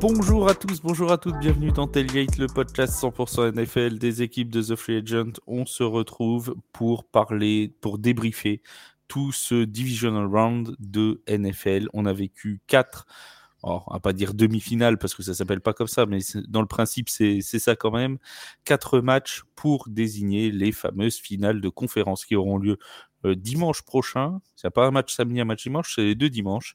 [0.00, 4.48] Bonjour à tous, bonjour à toutes, bienvenue dans Tailgate, le podcast 100% NFL des équipes
[4.48, 5.40] de The Free Agent.
[5.48, 8.62] On se retrouve pour parler, pour débriefer
[9.08, 11.88] tout ce divisional round de NFL.
[11.94, 13.06] On a vécu quatre
[13.62, 16.68] on va pas dire demi-finale parce que ça s'appelle pas comme ça, mais dans le
[16.68, 18.18] principe, c'est ça quand même.
[18.64, 22.78] Quatre matchs pour désigner les fameuses finales de conférence qui auront lieu
[23.24, 24.40] dimanche prochain.
[24.56, 26.74] C'est pas un match samedi, un match dimanche, c'est les deux dimanches.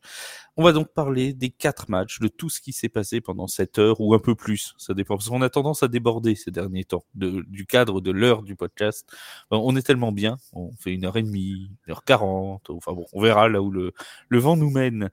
[0.57, 3.79] On va donc parler des quatre matchs, de tout ce qui s'est passé pendant cette
[3.79, 4.73] heure ou un peu plus.
[4.77, 5.15] Ça dépend.
[5.15, 9.09] Parce qu'on a tendance à déborder ces derniers temps du cadre de l'heure du podcast.
[9.51, 10.37] on est tellement bien.
[10.53, 12.69] On fait une heure et demie, une heure quarante.
[12.69, 13.93] Enfin bon, on verra là où le,
[14.29, 15.09] le vent nous mène.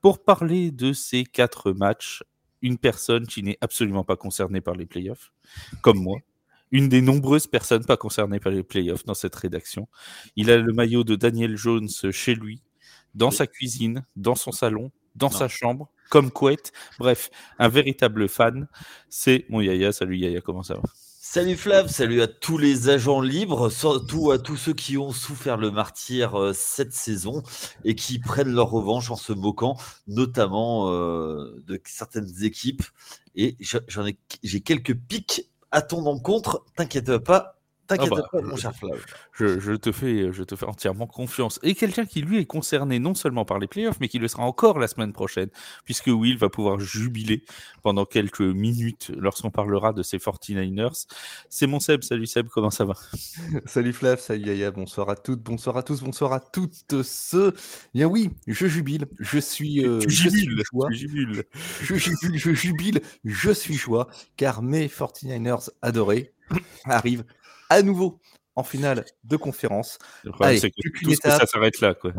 [0.00, 2.22] Pour parler de ces quatre matchs,
[2.60, 5.32] une personne qui n'est absolument pas concernée par les playoffs,
[5.82, 6.18] comme moi,
[6.74, 9.86] une des nombreuses personnes pas concernées par les playoffs dans cette rédaction.
[10.34, 12.64] Il a le maillot de Daniel Jones chez lui,
[13.14, 16.72] dans sa cuisine, dans son salon, dans sa chambre, comme couette.
[16.98, 18.66] Bref, un véritable fan.
[19.08, 19.92] C'est mon Yaya.
[19.92, 20.82] Salut Yaya, comment ça va?
[21.20, 25.56] Salut Flav, salut à tous les agents libres, surtout à tous ceux qui ont souffert
[25.56, 27.42] le martyr euh, cette saison
[27.84, 29.76] et qui prennent leur revanche en se moquant,
[30.06, 32.82] notamment euh, de certaines équipes.
[33.36, 33.56] Et
[33.88, 37.56] j'en ai, j'ai quelques pics à ton encontre, t'inquiète pas,
[37.86, 39.04] T'inquiète ah bah, pas, mon cher Flav.
[39.32, 41.60] Je, te fais, je te fais entièrement confiance.
[41.62, 44.44] Et quelqu'un qui, lui, est concerné non seulement par les playoffs, mais qui le sera
[44.44, 45.50] encore la semaine prochaine,
[45.84, 47.44] puisque Will va pouvoir jubiler
[47.82, 51.06] pendant quelques minutes lorsqu'on parlera de ses 49ers.
[51.50, 52.02] C'est mon Seb.
[52.02, 52.94] Salut Seb, comment ça va?
[53.66, 57.54] Salut Flav, salut Yaya, bonsoir à toutes, bonsoir à tous, bonsoir à toutes ceux.
[57.92, 59.84] Bien oui, je jubile, je suis.
[59.84, 60.88] Euh, je suis joie.
[60.90, 61.44] Je jubile,
[61.82, 66.32] je jubile, je jubile, je suis joie, car mes 49ers adorés
[66.84, 67.24] arrivent
[67.70, 68.20] à nouveau
[68.56, 69.98] en finale de conférence.
[70.40, 71.40] Allez, plus qu'une étape.
[71.40, 72.12] ça s'arrête là, quoi.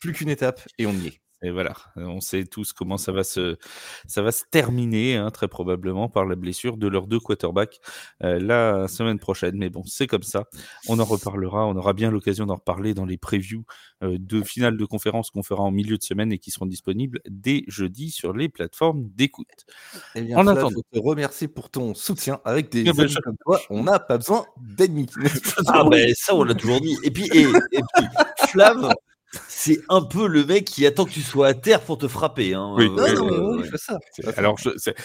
[0.00, 1.20] Plus qu'une étape et on y est.
[1.42, 3.56] Et voilà, on sait tous comment ça va se,
[4.06, 7.80] ça va se terminer, hein, très probablement par la blessure de leurs deux quarterbacks
[8.22, 9.56] euh, la semaine prochaine.
[9.56, 10.44] Mais bon, c'est comme ça.
[10.88, 11.66] On en reparlera.
[11.66, 13.64] On aura bien l'occasion d'en reparler dans les previews
[14.02, 17.20] euh, de finales de conférence qu'on fera en milieu de semaine et qui seront disponibles
[17.28, 19.46] dès jeudi sur les plateformes d'écoute.
[20.14, 23.60] Eh en attendant, je te remercie pour ton soutien avec des eh ben, comme toi.
[23.68, 25.06] On n'a pas besoin d'ennemis.
[25.66, 26.96] Ah ben ça, on l'a toujours dit.
[27.02, 28.06] Et puis, et, et puis
[28.48, 28.91] Flav,
[29.64, 32.54] c'est un peu le mec qui attend que tu sois à terre pour te frapper.
[32.54, 32.74] Hein.
[32.76, 32.90] Oui,
[33.76, 33.98] ça.
[34.36, 34.58] Alors,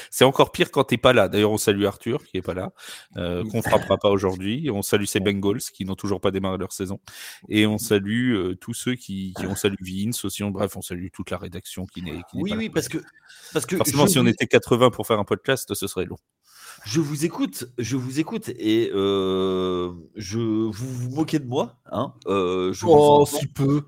[0.09, 1.27] c'est encore pire quand t'es pas là.
[1.27, 2.71] D'ailleurs, on salue Arthur qui est pas là,
[3.17, 4.71] euh, qu'on frappera pas aujourd'hui.
[4.73, 6.99] On salue ses Bengals qui n'ont toujours pas démarré leur saison,
[7.49, 10.43] et on salue euh, tous ceux qui, qui, on salue Vince aussi.
[10.43, 12.21] bref, on salue toute la rédaction qui n'est.
[12.33, 12.97] Oui, oui, parce que
[13.53, 16.17] parce que forcément, si on était 80 pour faire un podcast, ce serait long.
[16.89, 22.13] Je vous écoute, je vous écoute et euh, je vous vous moquez de moi, hein
[22.27, 23.83] euh, je Oh, si peu.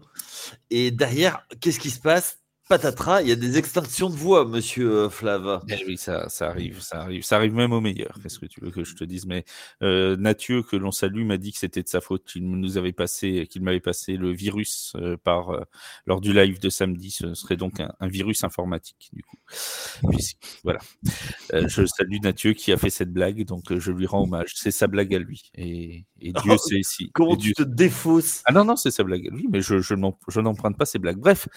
[0.69, 2.39] Et derrière, qu'est-ce qui se passe?
[2.69, 5.59] Patatras, il y a des extinctions de voix, monsieur euh, Flav.
[5.69, 8.13] Eh oui, ça, ça, arrive, ça arrive, ça arrive même au meilleur.
[8.21, 9.25] Qu'est-ce que tu veux que je te dise?
[9.25, 9.43] Mais
[9.81, 12.91] euh, Nathieu, que l'on salue, m'a dit que c'était de sa faute, qu'il nous avait
[12.91, 15.63] passé, qu'il m'avait passé le virus euh, par euh,
[16.05, 17.09] lors du live de samedi.
[17.09, 19.37] Ce serait donc un, virus informatique, du coup.
[20.63, 20.79] voilà.
[21.51, 24.51] je salue Nathieu qui a fait cette blague, donc je lui rends hommage.
[24.53, 27.09] C'est sa blague à lui, et, et Dieu sait si.
[27.13, 28.43] Comment tu te défausses?
[28.45, 31.17] Ah non, non, c'est sa blague à lui, mais je, je n'emprunte pas ses blagues.
[31.17, 31.47] Bref,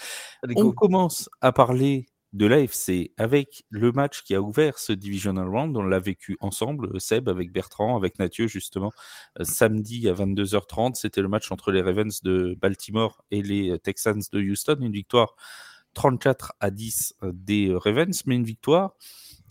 [0.57, 1.02] on commence
[1.41, 5.77] à parler de l'AFC avec le match qui a ouvert ce Divisional Round.
[5.77, 8.91] On l'a vécu ensemble, Seb, avec Bertrand, avec Mathieu, justement,
[9.39, 10.95] euh, samedi à 22h30.
[10.95, 14.79] C'était le match entre les Ravens de Baltimore et les Texans de Houston.
[14.81, 15.37] Une victoire
[15.95, 18.97] 34 à 10 euh, des Ravens, mais une victoire,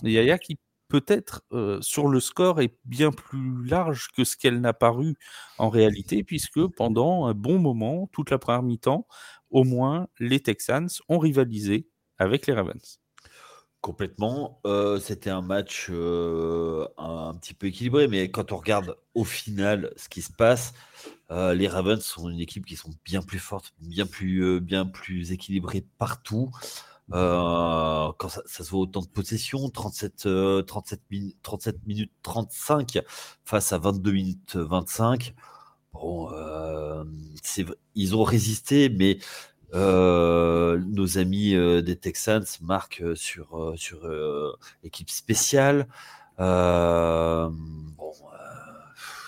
[0.04, 0.58] Yaya, qui
[0.92, 5.16] peut-être euh, sur le score est bien plus large que ce qu'elle n'a paru
[5.58, 9.08] en réalité, puisque pendant un bon moment, toute la première mi-temps,
[9.52, 13.02] au moins les Texans ont rivalisé avec les Ravens.
[13.82, 14.62] Complètement.
[14.68, 19.92] Euh, c'était un match euh, un, petit peu équilibré, mais quand on regarde au final
[19.98, 20.74] ce qui se passe,
[21.32, 24.88] euh, les Ravens sont une équipe qui sont bien plus forte, bien plus, bien
[25.32, 26.52] équilibrée partout.
[27.10, 30.28] quand ça, se voit autant de possession, 37,
[30.68, 31.02] 37,
[31.42, 33.00] 37 minutes 35
[33.44, 35.34] face à 22 minutes 25.
[35.94, 37.04] Bon, euh,
[37.96, 39.20] ils ont résisté, mais
[39.74, 44.10] euh, nos amis euh, des Texans marquent sur, sur
[44.84, 45.88] équipe spéciale.
[46.38, 47.54] bon,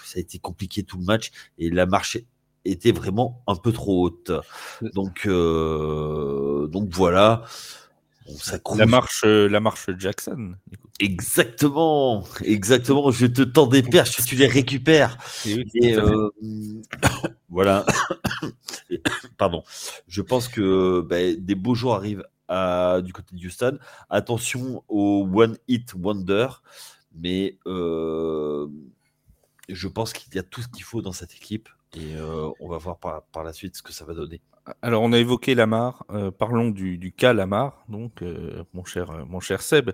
[0.05, 2.17] ça a été compliqué tout le match et la marche
[2.65, 4.31] était vraiment un peu trop haute.
[4.93, 7.43] Donc, donc voilà
[8.75, 10.55] la marche, euh, la marche Jackson.
[10.99, 13.11] Exactement, exactement.
[13.11, 15.17] Je te tends des perches, tu les récupères.
[15.45, 16.29] Et, euh,
[17.49, 17.85] voilà.
[19.37, 19.63] Pardon.
[20.07, 22.25] Je pense que ben, des beaux jours arrivent
[23.03, 23.79] du côté de Houston.
[24.09, 26.47] Attention au One Hit Wonder,
[27.15, 28.67] mais je
[29.87, 32.15] pense qu'il y a tout ce qu'il faut dans cette équipe et
[32.59, 34.41] on va voir par, la suite ce que ça va donner.
[34.81, 36.05] Alors, on a évoqué Lamar.
[36.37, 38.23] parlons du, cas Lamar, donc,
[38.73, 39.91] mon, cher, mon cher Seb.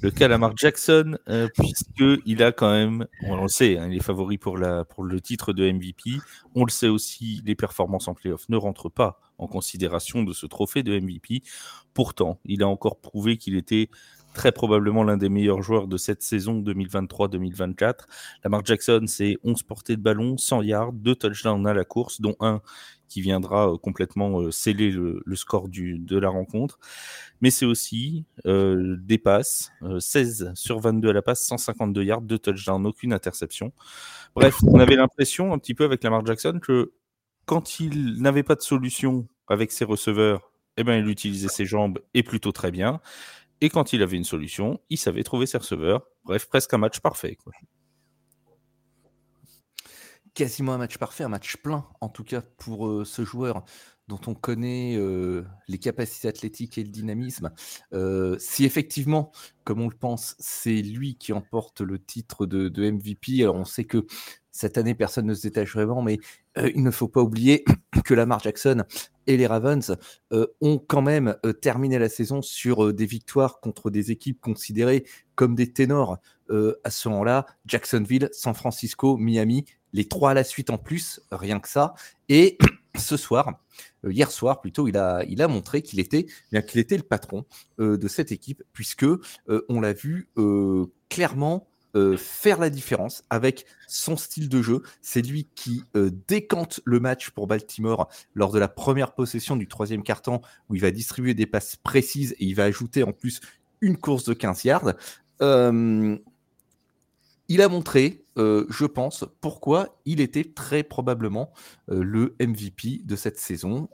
[0.00, 1.18] Le cas Lamar Jackson,
[1.58, 5.70] puisqu'il a quand même, on le sait, hein, il est favori pour le titre de
[5.70, 6.10] MVP.
[6.54, 10.46] On le sait aussi, les performances en playoff ne rentrent pas en considération de ce
[10.46, 11.42] trophée de MVP.
[11.94, 13.90] Pourtant, il a encore prouvé qu'il était
[14.34, 18.06] très probablement l'un des meilleurs joueurs de cette saison 2023-2024.
[18.44, 22.36] Lamar Jackson, c'est 11 portées de ballon, 100 yards, 2 touchdowns à la course, dont
[22.40, 22.62] un
[23.12, 26.78] qui viendra euh, complètement euh, sceller le, score de la rencontre.
[27.42, 32.38] Mais c'est aussi euh, des passes, 16 sur 22 à la passe, 152 yards, 2
[32.38, 33.72] touchdowns, aucune interception.
[34.34, 36.92] Bref, on avait l'impression un petit peu avec Lamar Jackson que
[37.44, 41.98] quand il n'avait pas de solution avec ses receveurs, eh ben, il utilisait ses jambes
[42.14, 43.00] et plutôt très bien.
[43.60, 46.06] Et quand il avait une solution, il savait trouver ses receveurs.
[46.24, 47.36] Bref, presque un match parfait.
[50.34, 53.66] Quasiment un match parfait, un match plein, en tout cas pour euh, ce joueur
[54.08, 57.50] dont on connaît euh, les capacités athlétiques et le dynamisme.
[57.92, 59.30] Euh, si effectivement,
[59.64, 63.66] comme on le pense, c'est lui qui emporte le titre de, de, MVP, alors on
[63.66, 64.06] sait que
[64.50, 66.18] cette année, personne ne se détache vraiment, mais
[66.56, 67.62] il ne faut pas oublier
[68.04, 68.84] que Lamar Jackson
[69.26, 69.96] et les Ravens
[70.60, 75.04] ont quand même terminé la saison sur des victoires contre des équipes considérées
[75.36, 76.18] comme des ténors
[76.50, 77.46] à ce moment-là.
[77.64, 81.94] Jacksonville, San Francisco, Miami, les trois à la suite en plus, rien que ça.
[82.28, 82.58] Et
[82.98, 83.60] ce soir,
[84.08, 87.44] hier soir plutôt, il a, montré qu'il était, le patron
[87.78, 89.06] de cette équipe, puisque
[89.68, 90.28] on l'a vu
[91.08, 94.80] clairement euh, faire la différence avec son style de jeu.
[95.02, 99.68] C'est lui qui euh, décante le match pour Baltimore lors de la première possession du
[99.68, 100.40] troisième quart-temps
[100.70, 103.42] où il va distribuer des passes précises et il va ajouter en plus
[103.82, 104.94] une course de 15 yards.
[107.50, 111.52] Euh, il a montré, je pense, pourquoi il était très probablement
[111.88, 113.88] le MVP de cette saison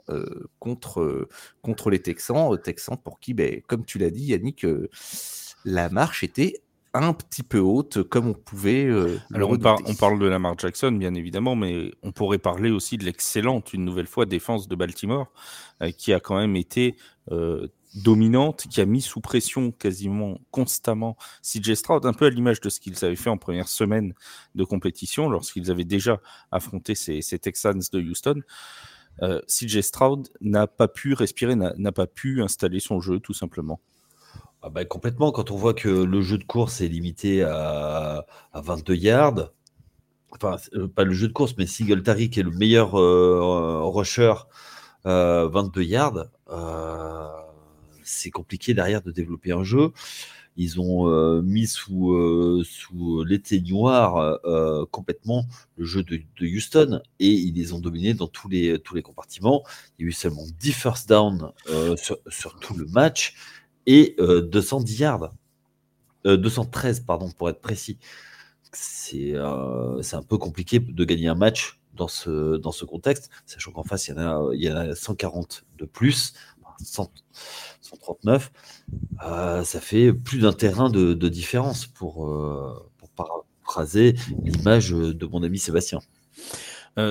[0.59, 1.27] contre,
[1.61, 2.57] contre les Texans.
[2.61, 4.65] Texans pour qui, ben, comme tu l'as dit, Yannick,
[5.65, 6.63] la marche était
[6.93, 8.85] un petit peu haute, comme on pouvait.
[8.85, 12.97] Euh, Alors, on, on, parle de Lamar Jackson, bien évidemment, mais on pourrait parler aussi
[12.97, 15.31] de l'excellente, une nouvelle fois, défense de Baltimore,
[15.83, 16.95] euh, qui a quand même été
[17.31, 22.61] euh, dominante, qui a mis sous pression quasiment constamment CJ Stroud, un peu à l'image
[22.61, 24.13] de ce qu'ils avaient fait en première semaine
[24.55, 26.21] de compétition, lorsqu'ils avaient déjà
[26.51, 28.41] affronté ces, Texans de Houston.
[29.21, 33.81] CJ Stroud n'a pas pu respirer, n'a pas pu installer son jeu, tout simplement.
[34.61, 38.93] Ah bah, complètement, quand on voit que le jeu de course est limité à, 22
[38.95, 39.51] yards,
[40.31, 44.33] enfin, euh, pas le jeu de course, mais Singletary qui est le meilleur euh, rusher,
[45.05, 46.25] 22 euh, yards,
[48.09, 49.91] c'est compliqué derrière de développer un jeu.
[50.57, 52.13] Ils ont mis sous,
[52.65, 54.39] sous l'éteignoir
[54.91, 55.45] complètement
[55.77, 59.63] le jeu de, Houston et ils les ont dominés dans tous les, tous les compartiments.
[59.97, 61.53] Il y a eu seulement 10 first down
[61.95, 63.35] sur, sur, tout le match
[63.89, 65.31] et 210 euh, yards.
[66.25, 67.97] 213, euh, pardon, pour être précis.
[69.13, 73.71] Euh, c'est un peu compliqué de gagner un match dans ce, dans ce contexte, sachant
[73.71, 76.33] qu'en face, il y, en a, il y en a 140 de plus,
[76.83, 78.51] 139.
[79.19, 82.27] ça fait plus d'un terrain de, différence pour,
[82.97, 85.99] pour paraphraser l'image de mon ami Sébastien.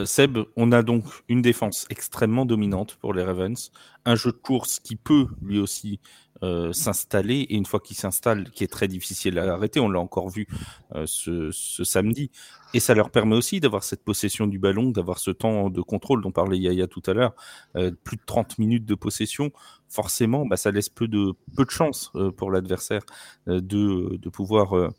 [0.05, 3.71] Seb, on a donc une défense extrêmement dominante pour les Ravens,
[4.05, 6.01] un jeu de course qui peut lui aussi
[6.45, 9.99] euh, s'installer et une fois qu'il s'installe, qui est très difficile à arrêter, on l'a
[9.99, 10.47] encore vu
[10.95, 11.51] euh, ce,
[11.83, 12.31] samedi,
[12.75, 16.23] et ça leur permet aussi d'avoir cette possession du ballon, d'avoir ce temps de contrôle
[16.23, 17.35] dont parlait Yaya tout à l'heure,
[17.75, 19.51] euh, plus de 30 minutes de possession,
[19.89, 21.35] forcément, bah, ça laisse peu de,
[21.69, 23.03] chance pour l'adversaire
[23.49, 24.93] de, pouvoir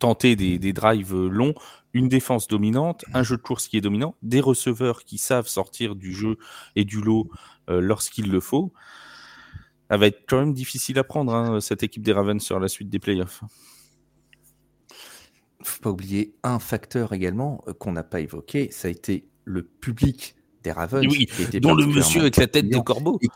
[0.00, 1.54] tenter des, des drives longs,
[1.92, 5.94] une défense dominante, un jeu de course qui est dominant, des receveurs qui savent sortir
[5.94, 6.38] du jeu
[6.74, 7.30] et du lot
[7.68, 8.72] lorsqu'il le faut
[9.90, 12.68] ça va être quand même difficile à prendre, hein, cette équipe des Ravens sur la
[12.68, 13.42] suite des playoffs.
[15.62, 19.64] faut pas oublier un facteur également euh, qu'on n'a pas évoqué, ça a été le
[19.64, 21.04] public des Ravens.
[21.10, 21.28] Oui,
[21.60, 23.18] dont le monsieur avec la tête de corbeau.
[23.20, 23.28] Et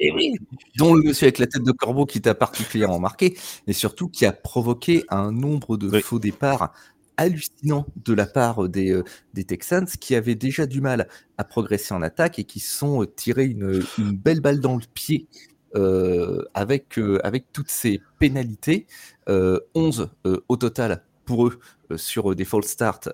[0.00, 0.34] oui,
[0.76, 3.36] dont le monsieur avec la tête de corbeau qui t'a particulièrement marqué,
[3.66, 6.72] mais surtout qui a provoqué un nombre de faux départs
[7.16, 11.06] hallucinant de la part des, euh, des, Texans qui avaient déjà du mal
[11.38, 14.82] à progresser en attaque et qui sont euh, tirés une, une belle balle dans le
[14.94, 15.28] pied
[15.76, 18.86] euh, avec, euh, avec toutes ces pénalités,
[19.26, 21.58] 11 euh, au total pour eux
[21.96, 23.08] sur des false starts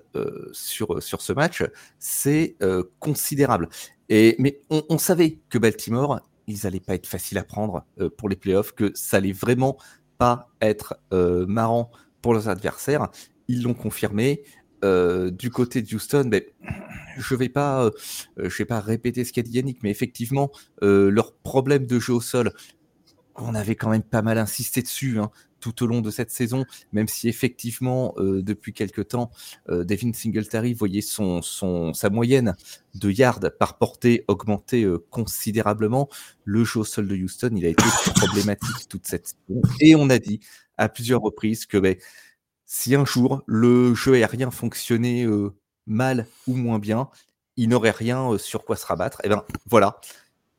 [0.51, 1.63] sur, sur ce match,
[1.97, 2.57] c'est
[2.99, 3.69] considérable.
[4.09, 6.19] Et, mais on, savait que Baltimore,
[6.51, 7.85] ils n'allaient pas être faciles à prendre
[8.17, 9.77] pour les playoffs, que ça allait vraiment
[10.17, 11.91] pas être marrant
[12.21, 13.09] pour leurs adversaires.
[13.47, 14.43] Ils l'ont confirmé.
[14.83, 16.43] du côté de Houston, ben,
[17.17, 17.89] je vais pas,
[18.37, 22.53] vais pas répéter ce qu'a dit Yannick, mais effectivement, leur problème de jeu au sol,
[23.35, 25.19] on avait quand même pas mal insisté dessus.
[25.19, 25.31] Hein
[25.61, 29.31] tout au long de cette saison, même si effectivement, euh, depuis quelque temps,
[29.69, 32.55] euh, Devin Singletary voyait sa moyenne
[32.95, 36.09] de yards par portée augmenter euh, considérablement,
[36.43, 37.83] le jeu au sol de Houston, il a été
[38.15, 39.61] problématique toute cette saison.
[39.79, 40.41] Et on a dit
[40.77, 41.95] à plusieurs reprises que ben,
[42.65, 45.25] si un jour le jeu aérien fonctionnait
[45.85, 47.09] mal ou moins bien,
[47.57, 49.19] il n'aurait rien sur quoi se rabattre.
[49.23, 49.99] Et ben voilà,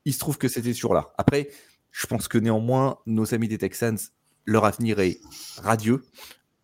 [0.04, 1.12] il se trouve que c'était sur là.
[1.16, 1.48] Après,
[1.90, 3.98] je pense que néanmoins, nos amis des Texans
[4.44, 5.20] leur avenir est
[5.58, 6.02] radieux.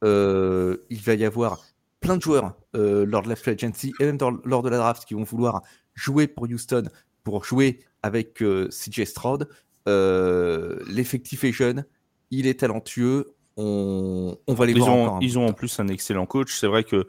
[0.05, 1.65] Euh, il va y avoir
[2.01, 5.05] plein de joueurs euh, lors de la free agency et même lors de la draft
[5.05, 5.63] qui vont vouloir
[5.95, 6.85] jouer pour Houston,
[7.25, 9.49] pour jouer avec euh, CJ Stroud.
[9.87, 11.85] L'effectif est jeune,
[12.31, 13.35] il est talentueux.
[13.57, 14.95] On, va les ils voir.
[14.95, 16.55] Ont, ils ont en plus un excellent coach.
[16.57, 17.09] C'est vrai que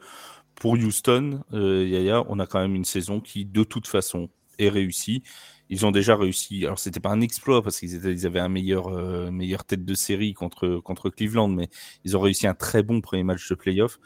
[0.56, 5.22] pour Houston, Yaya, on a quand même une saison qui, de toute façon, est réussie
[5.70, 6.66] ils ont déjà réussi.
[6.66, 9.30] Alors, c'était pas un exploit parce qu'ils ils avaient un meilleur, euh,
[9.66, 11.68] tête de série contre, contre Cleveland, mais
[12.04, 14.00] ils ont réussi un très bon premier match de playoff.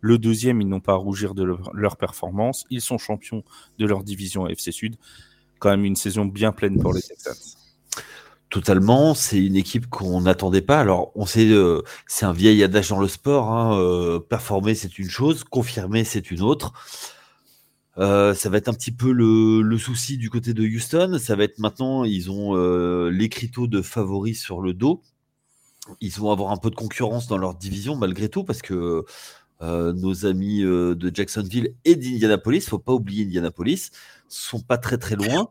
[0.00, 1.42] Le deuxième, ils n'ont pas à rougir de
[1.74, 2.64] leur, performance.
[2.70, 3.42] Ils sont champions
[3.78, 4.94] de leur division FC Sud.
[5.58, 7.34] Quand même une saison bien pleine pour les Texans.
[8.48, 10.78] Totalement, c'est une équipe qu'on n'attendait pas.
[10.78, 13.50] Alors, on sait, euh, c'est un vieil adage dans le sport.
[13.50, 16.72] Hein, euh, performer, c'est une chose, confirmer, c'est une autre.
[17.98, 21.18] Euh, ça va être un petit peu le, souci du côté de Houston.
[21.18, 25.02] Ça va être maintenant, ils ont euh, l'écriteau de favoris sur le dos.
[26.00, 29.04] Ils vont avoir un peu de concurrence dans leur division malgré tout parce que
[29.62, 33.90] euh, nos amis de Jacksonville et d'Indianapolis, faut pas oublier Indianapolis,
[34.28, 35.48] sont pas très très loin.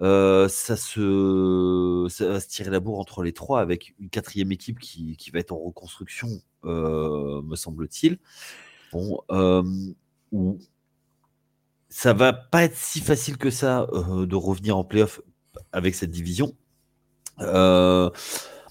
[0.00, 5.30] ça, va se tirer la bourre entre les trois avec une quatrième équipe qui, qui
[5.30, 6.28] va être en reconstruction,
[6.64, 8.18] me semble-t-il.
[8.92, 9.20] Bon,
[10.32, 10.58] ou
[11.96, 15.22] ça va pas être si facile que ça euh, de revenir en playoff
[15.72, 16.54] avec cette division.
[17.40, 18.10] Euh,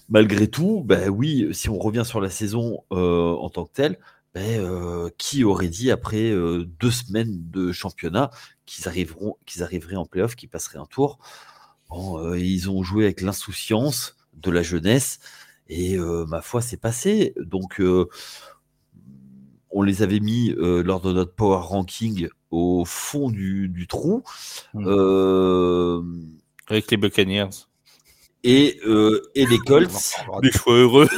[0.08, 3.98] malgré tout, ben oui, si on revient sur la saison euh, en tant que telle,
[4.32, 8.30] ben, qui aurait dit après deux semaines de championnat
[8.64, 11.18] qu'ils arriveront, qu'ils arriveraient en playoff, qu'ils passeraient un tour?
[11.88, 15.18] Bon, Ils ont joué avec l'insouciance de la jeunesse
[15.68, 17.34] et ma foi, c'est passé.
[17.38, 17.82] Donc
[19.76, 24.22] on les avait mis lors de notre power ranking au fond du, trou.
[24.74, 24.84] Hmm.
[24.86, 26.02] Euh,
[26.68, 27.50] Avec les Buccaneers.
[28.44, 29.90] Et, euh, et les Colts.
[30.42, 31.08] Des choix heureux.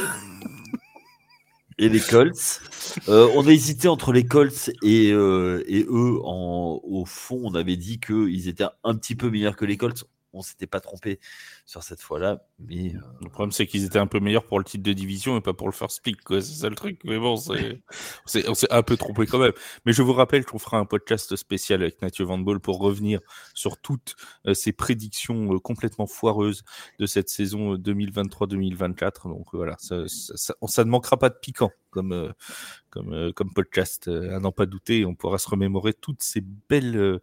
[1.77, 2.61] et les Colts.
[3.07, 6.19] Euh, on a hésité entre les Colts et, et eux.
[6.23, 10.05] En, au fond, on avait dit qu'ils étaient un petit peu meilleurs que les Colts
[10.33, 11.19] on s'était pas trompé
[11.65, 12.43] sur cette fois-là.
[12.59, 15.37] Mais euh, le problème, c'est qu'ils étaient un peu meilleurs pour le titre de division
[15.37, 16.17] et pas pour le first pick.
[16.27, 17.01] C'est ça le truc.
[17.03, 17.33] Mais bon,
[18.47, 19.53] on s'est un peu trompé quand même.
[19.85, 23.19] Mais je vous rappelle qu'on fera un podcast spécial avec Mathieu Van Ball pour revenir
[23.53, 26.63] sur toutes euh, ces prédictions euh, complètement foireuses
[26.99, 29.29] de cette saison 2023-2024.
[29.29, 32.33] Donc voilà, ça, ça, ne manquera pas de piquant comme,
[32.89, 35.05] comme, comme podcast, à n'en pas douter.
[35.05, 37.19] On pourra se remémorer toutes ces belles,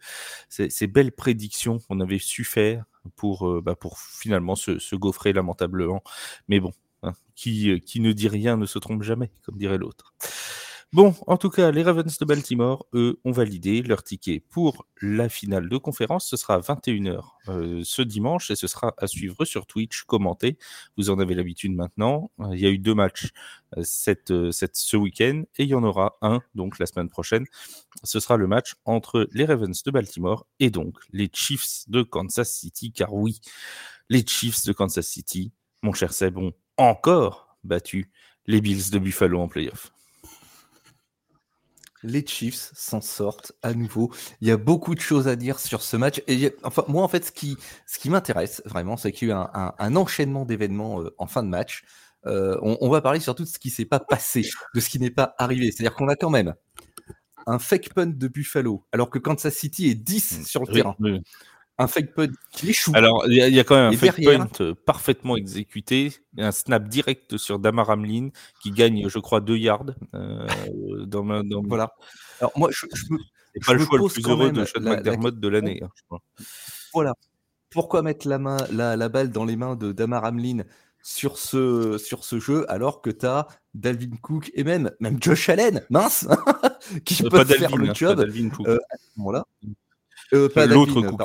[0.49, 6.03] ces belles prédictions qu'on avait su faire pour, euh, bah, finalement se, se, gaufrer lamentablement.
[6.49, 9.79] Mais bon, hein, qui, euh, qui ne dit rien ne se trompe jamais, comme dirait
[9.79, 10.15] l'autre.
[10.93, 15.29] Bon, en tout cas, les Ravens de Baltimore, eux, ont validé leur ticket pour la
[15.29, 16.29] finale de conférence.
[16.29, 20.59] Ce sera à 21h euh, ce dimanche et ce sera à suivre sur Twitch, commenté.
[20.97, 22.31] Vous en avez l'habitude maintenant.
[22.53, 23.31] Il y a eu deux matchs
[23.77, 23.83] euh,
[24.31, 27.47] euh, ce week-end et il y en aura un donc la semaine prochaine.
[28.05, 32.51] Ce sera le match entre les Ravens de Baltimore et donc les Chiefs de Kansas
[32.51, 32.93] City.
[32.93, 33.41] Car oui,
[34.09, 35.53] les Chiefs de Kansas City,
[35.83, 38.11] mon cher Seb, ont encore battu
[38.47, 39.93] les Bills de Buffalo en playoff
[42.07, 44.13] les Chiefs s'en sortent à nouveau.
[44.41, 46.23] Il y a beaucoup de choses à dire sur ce match.
[46.27, 49.35] Et enfin, moi, en fait, ce qui, ce qui m'intéresse vraiment, c'est qu'il y a
[49.35, 49.39] eu
[49.79, 51.85] un, enchaînement d'événements euh, en fin de match.
[52.27, 54.43] Euh, on, va parler surtout de ce qui s'est pas passé,
[54.75, 55.71] de ce qui n'est pas arrivé.
[55.71, 56.55] C'est-à-dire qu'on a quand même
[57.47, 60.97] un fake punt de Buffalo, alors que Kansas City est 10 sur le terrain
[61.79, 62.93] un fake punt qui échoue.
[62.95, 67.37] Alors, il y, a quand même un fake punt euh, parfaitement exécuté, un snap direct
[67.37, 68.31] sur Damar Hamlin
[68.63, 69.95] qui gagne, je crois, 2 yards.
[70.15, 70.47] Euh,
[71.05, 71.63] dans, dans...
[71.63, 71.93] Voilà.
[72.41, 73.05] Alors, moi, je, je,
[73.65, 75.83] pas le choix le plus heureux de Sean McDermott de l'année.
[76.11, 76.19] Hein,
[76.93, 77.15] voilà.
[77.71, 80.65] Pourquoi mettre la, main, la, la, balle dans les mains de Damar Hamlin
[81.03, 85.49] sur ce, sur ce jeu alors que tu as Dalvin Cook et même, même Josh
[85.49, 86.27] Allen, mince,
[87.05, 88.19] qui euh, peut faire le hein, job.
[88.19, 88.67] Dalvin Cook.
[88.67, 88.79] Euh,
[89.17, 89.45] voilà.
[90.33, 91.23] Euh, pas L'autre Cook.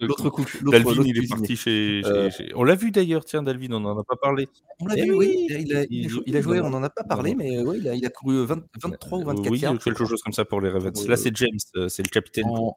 [0.00, 0.44] L'autre coup.
[0.70, 2.02] Dalvin, il est parti chez.
[2.04, 4.48] Euh, chez- On l'a vu d'ailleurs, tiens, Dalvin, on n'en a pas parlé.
[4.80, 5.16] On l'a Eh vu, oui.
[5.16, 7.60] oui, Il a, il a- il- il a joué, on n'en a pas parlé, mais
[7.60, 9.78] oui, il a, il a couru 20 23 ou 24 oui, yards.
[9.78, 11.04] quelque chose comme ça pour les Ravens.
[11.04, 12.74] Euh, Là, c'est James, euh, c'est le capitaine en-.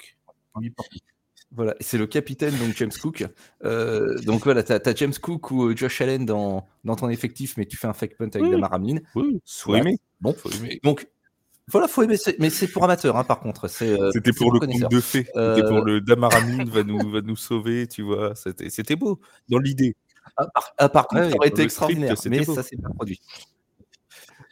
[1.53, 3.25] Voilà, c'est le capitaine, donc James Cook.
[3.65, 7.57] Euh, donc voilà, tu as, James Cook ou euh, Josh Allen dans, dans ton effectif,
[7.57, 8.51] mais tu fais un fake punt avec Oui.
[8.51, 8.99] Damar Hamlin.
[9.15, 9.81] Oui, Soit.
[10.21, 10.79] Bon, Faut aimer.
[10.83, 11.07] donc
[11.71, 13.67] voilà, faut aimer, c'est- mais c'est pour amateurs, hein, par contre.
[13.67, 15.23] c'est, euh, C'était c'est pour le conte de fées.
[15.25, 18.33] C'était Euh, pour le Damaramin va nous, va nous sauver, tu vois.
[18.35, 19.95] C'était beau dans l'idée.
[20.37, 22.55] Ah, par, ah, par contre, ça aurait été extraordinaire, script, mais beau.
[22.55, 23.19] ça s'est pas produit.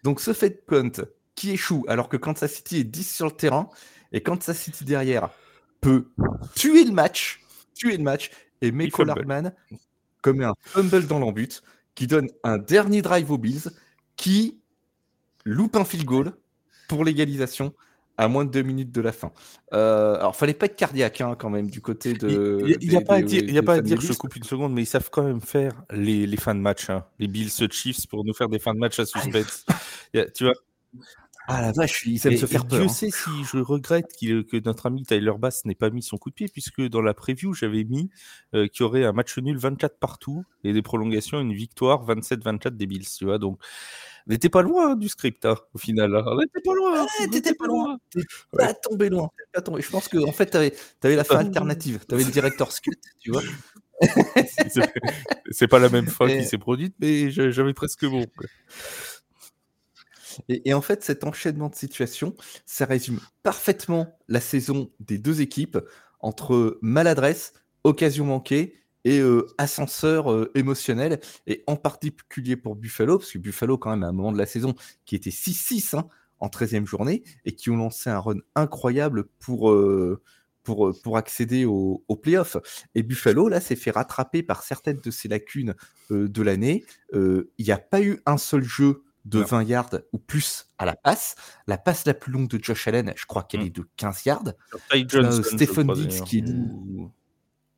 [0.04, 0.92] Donc ce fait punt
[1.36, 3.70] qui échoue alors que Kansas City est 10 sur le terrain
[4.12, 5.30] et Kansas City derrière
[5.82, 6.10] peut
[6.56, 7.42] tuer le match,
[7.76, 9.10] tuer le match et fumble.
[9.12, 9.54] Hartman
[10.22, 11.62] commet un fumble dans l'embut
[11.96, 13.70] qui donne un dernier drive aux Bills
[14.16, 14.60] qui
[15.46, 16.34] loupe un field goal
[16.90, 17.74] pour l'égalisation
[18.18, 19.32] à moins de deux minutes de la fin.
[19.74, 22.60] Euh, alors, fallait pas être cardiaque hein, quand même du côté de.
[22.82, 24.74] Il n'y a pas à dire, y a pas à dire je coupe une seconde,
[24.74, 26.90] mais ils savent quand même faire les, les fins de match.
[26.90, 27.06] hein.
[27.18, 29.64] Les Bills Chiefs pour nous faire des fins de match à suspense.
[30.14, 30.54] Il y a- tu vois,
[31.48, 32.80] Ah la vache, ils aiment Et- se faire peur.
[32.80, 32.92] Dieu hein.
[32.94, 36.30] sait si je regrette qu'il- que notre ami Tyler Bass n'ait pas mis son coup
[36.30, 38.10] de pied, puisque dans la preview, j'avais mis
[38.54, 42.76] euh, qu'il y aurait un match nul 24 partout et des prolongations, une victoire 27-24
[42.76, 43.08] des Bills.
[43.18, 43.60] Tu vois, donc
[44.28, 46.16] on n'était pas loin hein, du script hein, au final.
[46.16, 46.24] hein.
[46.28, 47.04] On n'était pas loin.
[47.04, 47.98] Ouais, t'étais pas loin.
[48.12, 48.22] T'es
[48.58, 49.30] pas tombé loin.
[49.38, 49.82] t'es pas tombé.
[49.82, 50.74] Je pense que en fait, t'avais
[51.04, 52.06] avais la fin alternative.
[52.06, 53.42] T'avais le director's cut, tu vois.
[55.52, 58.26] C'est- pas la même fin qui s'est produite, mais j'avais presque bon.
[58.38, 58.48] quoi.
[60.48, 62.36] Et, et en fait, cet enchaînement de situations,
[62.66, 65.78] ça résume parfaitement la saison des deux équipes
[66.22, 68.76] entre maladresse, occasion manquée
[69.10, 71.20] et euh, ascenseur euh, émotionnel.
[71.48, 74.46] Et en particulier pour Buffalo, parce que Buffalo, quand même, à un moment de la
[74.46, 74.76] saison,
[75.06, 76.08] qui était 6-6 hein,
[76.40, 79.72] en 13e journée et qui ont lancé un run incroyable pour.
[79.72, 80.22] euh,
[80.64, 82.56] pour, pour accéder au, au playoff.
[82.94, 85.74] Et Buffalo, là, s'est fait rattraper par certaines de ses lacunes
[86.12, 86.86] de l'année.
[87.14, 89.46] Il n'y a pas eu un seul jeu de Non.
[89.46, 91.36] 20 yards ou plus à la passe.
[91.66, 93.66] La passe la plus longue de Josh Allen, je crois qu'elle Mm.
[93.68, 94.54] est de 15 yards.
[95.08, 96.42] Johnson, Stephen Diggs qui est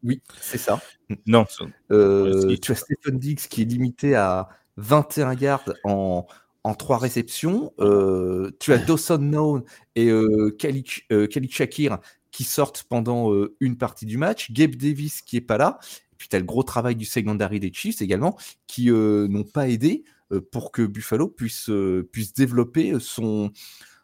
[0.04, 0.82] Oui, c'est ça.
[1.26, 1.46] Non,
[1.92, 6.26] Euh, tu as Stephen Diggs qui est limité à 21 yards en,
[6.64, 7.74] en 3 réceptions.
[7.80, 9.64] Euh, tu as Dawson Known
[9.96, 12.00] et euh, Khalid euh, Khalid Shakir
[12.32, 14.52] qui sortent pendant une partie du match.
[14.52, 15.80] Gabe Davis qui est pas là.
[16.14, 18.38] Et puis tu as le gros travail du secondary des Chiefs également
[18.68, 20.06] qui n'ont pas aidé
[20.52, 21.70] pour que Buffalo puisse,
[22.14, 23.52] puisse développer son,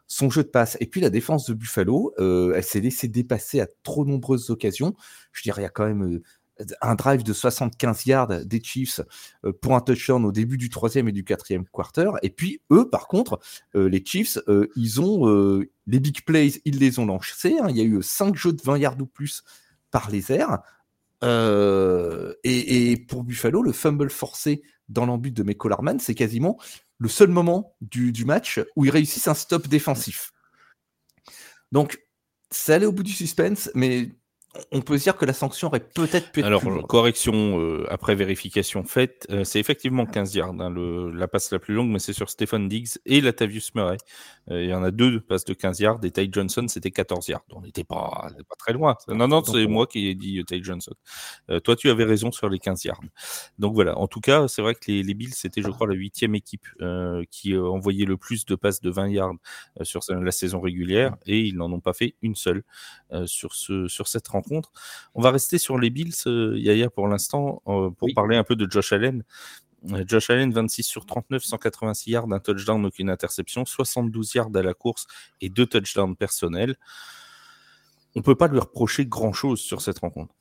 [0.08, 0.76] son jeu de passe.
[0.80, 4.94] Et puis la défense de Buffalo, euh, elle s'est laissée dépasser à trop nombreuses occasions.
[5.32, 6.22] Je dirais, il y a quand même euh,
[6.80, 9.00] un drive de 75 yards des Chiefs
[9.44, 12.10] euh, pour un touchdown au début du troisième et du quatrième quarter.
[12.22, 13.38] Et puis eux, par contre,
[13.74, 14.38] les Chiefs,
[14.74, 17.56] ils ont les big plays, ils les ont lancés.
[17.60, 17.66] hein.
[17.68, 19.44] Il y a eu 5 jeux de 20 yards ou plus
[19.90, 20.58] par les airs.
[21.24, 26.58] Euh, et, pour Buffalo, le fumble forcé dans l'embut de Michael Harman, c'est quasiment
[26.98, 30.32] le seul moment du, du match où ils réussissent un stop défensif.
[31.70, 32.00] Donc,
[32.50, 34.10] c'est allé au bout du suspense, mais
[34.72, 37.60] on peut se dire que la sanction aurait peut-être pu être Alors, plus euh, correction
[37.60, 41.74] euh, après vérification faite, euh, c'est effectivement 15 yards, hein, le- la passe la plus
[41.74, 43.98] longue, mais c'est sur Stephen Diggs et Latavius Murray.
[44.50, 47.28] Euh, Il y en a deux passes de 15 yards, et Ty Johnson, c'était 14
[47.28, 47.44] yards.
[47.50, 48.96] On n'était pas, pas très loin.
[49.08, 50.92] Non, non, c'est moi qui ai dit Ty Johnson.
[51.64, 53.00] Toi, tu avais raison sur les 15 yards.
[53.58, 55.94] Donc voilà, en tout cas, c'est vrai que les, les Bills, c'était, je crois, la
[55.94, 56.66] huitième équipe
[57.30, 59.34] qui envoyait le plus de passes de 20 yards
[59.82, 62.62] sur la saison régulière, et ils n'en ont pas fait une seule
[63.26, 64.37] sur, ce, sur cette rencontre.
[65.14, 68.14] On va rester sur les Bills, euh, Yaya, pour l'instant, euh, pour Oui.
[68.14, 69.22] parler un peu de Josh Allen.
[69.92, 74.62] Euh, Josh Allen, 26 sur 39, 186 yards, un touchdown, aucune interception, 72 yards à
[74.62, 75.06] la course
[75.40, 76.76] et deux touchdowns personnels.
[78.16, 80.34] On peut pas lui reprocher grand-chose sur cette rencontre.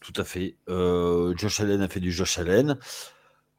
[0.00, 0.56] Tout à fait.
[0.68, 2.76] Euh, Josh Allen a fait du Josh Allen.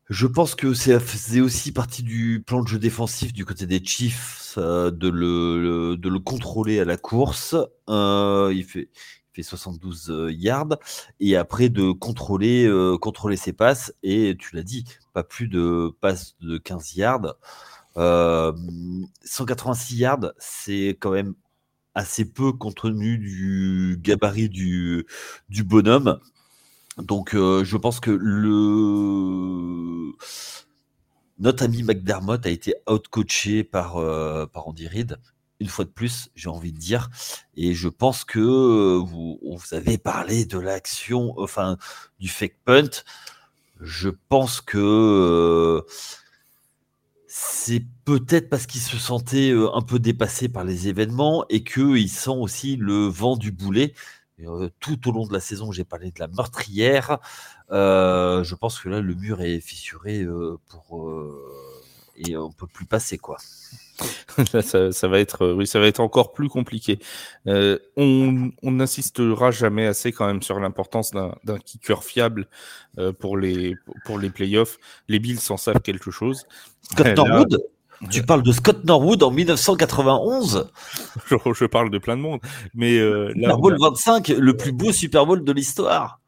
[0.10, 3.84] Je pense que ça faisait aussi partie du plan de jeu défensif du côté des
[3.84, 7.56] Chiefs euh, de, le, de le contrôler à la course.
[7.89, 10.78] Euh, il, fait, il fait 72 euh, yards.
[11.22, 13.94] Et après de contrôler, euh, contrôler ses passes.
[14.04, 17.36] Et tu l'as dit, pas plus de passes de 15 yards.
[17.96, 18.52] Euh,
[19.24, 21.34] 186 yards, c'est quand même
[21.96, 25.06] assez peu compte tenu du gabarit du,
[25.50, 26.20] du bonhomme.
[26.97, 30.13] Donc, euh, je pense que le
[31.39, 35.17] notre ami McDermott a été outcoaché par, euh, par Andy Reid.
[35.60, 37.10] Une fois de plus, j'ai envie de dire.
[37.56, 41.77] Et je pense que vous, avez parlé de l'action, enfin,
[42.19, 43.03] du fake punt.
[43.82, 45.82] Je pense que euh,
[47.27, 52.29] c'est peut-être parce qu'il se sentait un peu dépassé par les événements et qu'il sent
[52.29, 53.93] aussi le vent du boulet.
[54.80, 57.19] Tout au long de la saison, j'ai parlé de la meurtrière.
[57.69, 60.26] je pense que là, le mur est fissuré
[60.69, 61.10] pour
[62.15, 63.38] et on peut plus passer quoi.
[64.62, 67.00] ça, va être, oui, ça va être encore plus compliqué.
[67.46, 72.48] on n'insistera jamais assez quand même sur l'importance d'un kicker fiable
[73.19, 74.78] pour les pour les playoffs.
[75.08, 76.46] Les Bills en savent quelque chose.
[76.82, 77.58] Scott Norwood,
[78.10, 80.69] tu parles de Scott Norwood en 1991
[81.29, 82.39] je, parle de plein de monde.
[82.73, 86.19] Mais euh, Super Bowl 25, le plus beau Super Bowl de l'histoire.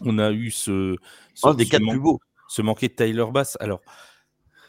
[0.00, 0.96] On a eu ce,
[1.42, 2.20] un des quatre plus beaux.
[2.48, 3.56] Ce manqué de Tyler Bass.
[3.60, 3.80] Alors,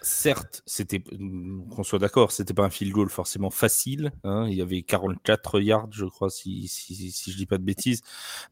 [0.01, 4.11] certes, c'était qu'on soit d'accord, c'était pas un field goal forcément facile.
[4.23, 4.47] Hein.
[4.49, 8.01] il y avait 44 yards, je crois, si, si, si je dis pas de bêtises.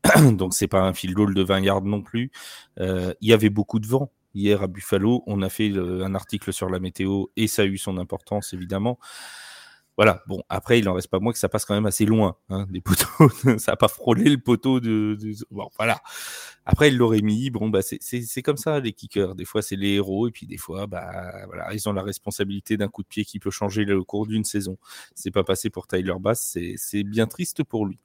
[0.34, 2.32] Donc c'est pas un field goal de 20 yards non plus.
[2.80, 5.24] Euh, il y avait beaucoup de vent hier à Buffalo.
[5.28, 9.00] On a fait un article sur la météo et ça a eu son importance évidemment.
[9.98, 12.38] Voilà, bon, après, il en reste pas moins que ça passe quand même assez loin,
[12.50, 13.58] hein, poteaux.
[13.58, 15.18] ça n'a pas frôlé le poteau de,
[15.50, 16.00] Bon, voilà.
[16.68, 17.50] Après, il l'aurait mis.
[17.50, 19.34] Bon, bah, c'est comme ça, les kickers.
[19.34, 22.78] Des fois, c'est les héros, et puis des fois, bah, voilà, ils ont la responsabilité
[22.78, 24.78] d'un coup de pied qui peut changer le cours d'une saison.
[25.16, 27.98] C'est pas passé pour Tyler Bass, c'est bien triste pour lui.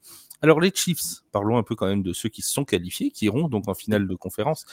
[0.43, 3.27] Alors, les Chiefs, parlons un peu quand même de ceux qui se sont qualifiés, qui
[3.27, 4.65] iront donc en finale de conférence.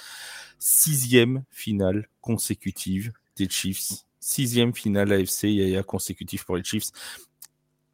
[0.58, 6.92] Sixième finale consécutive des Chiefs sixième finale AFC Yaya consécutif pour les Chiefs.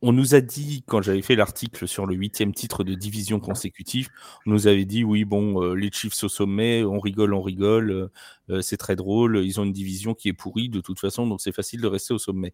[0.01, 4.09] On nous a dit, quand j'avais fait l'article sur le huitième titre de division consécutif,
[4.45, 7.91] on nous avait dit, oui, bon, euh, les Chiefs au sommet, on rigole, on rigole,
[7.91, 8.11] euh,
[8.49, 11.41] euh, c'est très drôle, ils ont une division qui est pourrie de toute façon, donc
[11.41, 12.53] c'est facile de rester au sommet.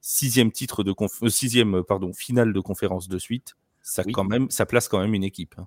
[0.00, 0.94] Sixième titre de
[1.28, 3.54] sixième, pardon, finale de conférence de suite,
[3.88, 5.54] ça, quand même, ça place quand même une équipe.
[5.58, 5.66] Hein.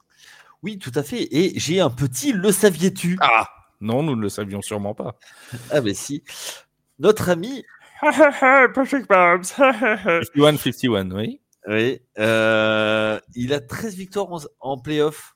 [0.64, 1.28] Oui, tout à fait.
[1.32, 3.48] Et j'ai un petit le saviez-tu Ah
[3.80, 5.18] non, nous ne le savions sûrement pas.
[5.72, 6.24] ah ben si
[7.00, 7.66] notre ami
[8.02, 9.42] Patrick Mahomes.
[9.42, 11.42] 51-51, oui.
[11.68, 12.00] Oui.
[12.18, 15.36] Euh, il a 13 victoires en, en playoff.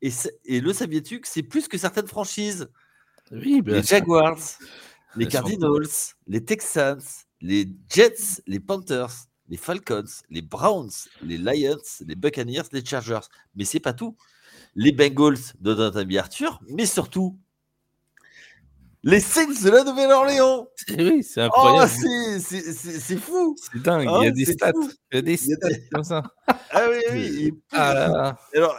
[0.00, 0.10] Et,
[0.44, 2.70] et, le saviez-tu que c'est plus que certaines franchises?
[3.30, 4.38] Oui, Les Jaguars,
[5.16, 5.88] les Cardinals,
[6.26, 7.02] les Texans,
[7.40, 9.12] les Jets, les Panthers,
[9.48, 10.90] les Falcons, les Browns,
[11.22, 13.26] les Lions, les Buccaneers, les Chargers.
[13.54, 14.16] Mais c'est pas tout.
[14.74, 17.38] Les Bengals de Nathan Arthur, mais surtout
[19.04, 20.66] les Saints de la Nouvelle-Orléans.
[20.98, 21.90] Oui, c'est incroyable.
[21.90, 23.54] Oh, c'est fou.
[23.56, 24.02] C'est dingue.
[24.02, 24.72] il y a hein, des stats.
[25.12, 26.22] Il y a des stats comme ça.
[26.46, 27.52] Ah oui, oui.
[27.72, 28.76] Ah alors,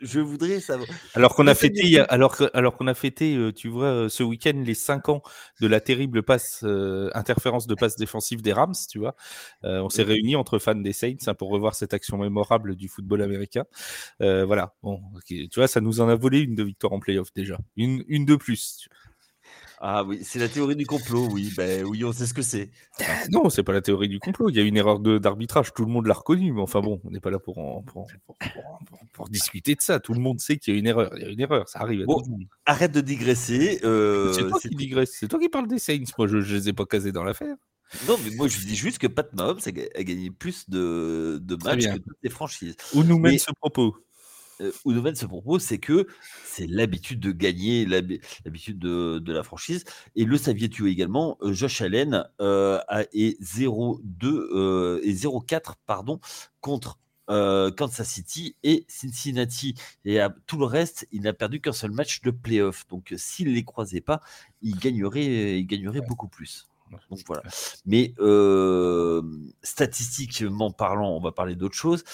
[0.00, 0.88] je voudrais savoir.
[1.14, 4.62] Alors qu'on a fêté, alors, alors qu'on a fêté, euh, tu vois, euh, ce week-end
[4.64, 5.22] les 5 ans
[5.60, 9.14] de la terrible passe euh, interférence de passe défensive des Rams, tu vois.
[9.62, 13.22] on s'est réunis entre fans des Saints hein, pour revoir cette action mémorable du football
[13.22, 13.64] américain.
[14.20, 14.74] voilà.
[14.82, 18.04] Bon, tu vois, ça nous en a volé une de victoire en playoff déjà, une,
[18.08, 18.88] une de plus.
[19.80, 21.52] Ah oui, c'est la théorie du complot, oui.
[21.56, 22.70] Ben oui, on sait ce que c'est.
[23.30, 24.48] Non, c'est pas la théorie du complot.
[24.50, 25.72] Il y a une erreur d'arbitrage.
[25.74, 27.84] Tout le monde l'a reconnu, mais enfin bon, on n'est pas là pour,
[29.12, 30.00] pour, discuter de ça.
[30.00, 31.12] Tout le monde sait qu'il y a une erreur.
[31.16, 32.44] Il y a une erreur, ça arrive à tout le monde.
[32.64, 33.80] Arrête de digresser.
[33.84, 35.16] Euh, c'est toi qui digresses.
[35.18, 36.04] C'est toi qui parles des Saints.
[36.16, 37.56] Moi, je ne les ai pas casés dans l'affaire.
[38.08, 41.86] Non, mais moi je dis juste que Pat Mahomes a, gagné plus de, de matchs
[41.86, 42.74] que toutes les franchises.
[42.94, 43.96] Où nous mène ce propos
[44.60, 46.06] euh, se propose, c'est que
[46.44, 49.84] c'est l'habitude de gagner, l'habitude de, de, la franchise.
[50.14, 52.80] Et le saviez-tu également, euh, Josh Allen euh,
[53.12, 56.20] est 0-2 euh, et 0-4 pardon,
[56.60, 59.74] contre Kansas City et Cincinnati.
[60.04, 62.86] Et à tout le reste, il n'a perdu qu'un seul match de playoff.
[62.86, 64.20] Donc s'il ne les croisait pas,
[64.62, 66.68] il gagnerait, il gagnerait beaucoup plus.
[67.10, 67.42] Donc voilà.
[67.84, 68.14] Mais
[69.62, 72.04] statistiquement parlant, on va parler d'autre chose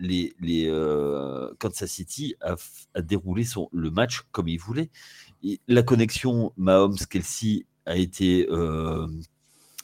[0.00, 2.56] euh, Kansas City a,
[3.00, 4.90] déroulé son, le match comme il voulait.
[5.66, 9.06] la connexion Mahomes-Kelsey a été, euh,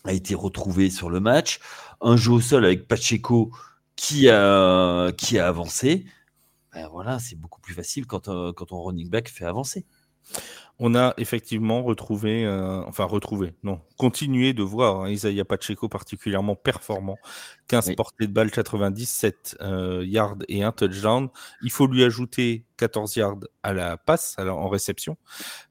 [0.04, 1.60] a été retrouvée sur le match.
[2.00, 3.52] Un jeu au sol avec Pacheco
[3.96, 6.06] qui a, avancé.
[6.72, 9.86] Ben voilà, c'est beaucoup plus facile quand, euh, quand ton running back fait avancer.
[10.80, 16.56] On a effectivement retrouvé, euh, enfin retrouvé, non, continué de voir hein, Isaiah Pacheco particulièrement
[16.56, 17.16] performant.
[17.68, 21.28] 15 portées de balle, 97 euh, yards et un touchdown.
[21.62, 25.16] Il faut lui ajouter 14 yards à la passe, alors en réception,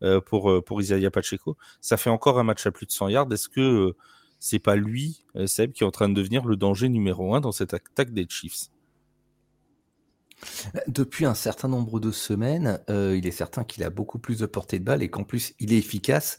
[0.04, 1.58] euh, pour, pour Isaiah Pacheco.
[1.82, 3.32] Ça fait encore un match à plus de 100 yards.
[3.34, 3.94] Est-ce que
[4.40, 7.52] c'est pas lui, Seb, qui est en train de devenir le danger numéro un dans
[7.52, 8.70] cette attaque des Chiefs?
[10.88, 14.46] Depuis un certain nombre de semaines, euh, il est certain qu'il a beaucoup plus de
[14.46, 16.38] portée de balle et qu'en plus il est efficace.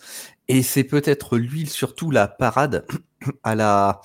[0.49, 2.87] Et c'est peut-être lui surtout la parade
[3.43, 4.01] à la.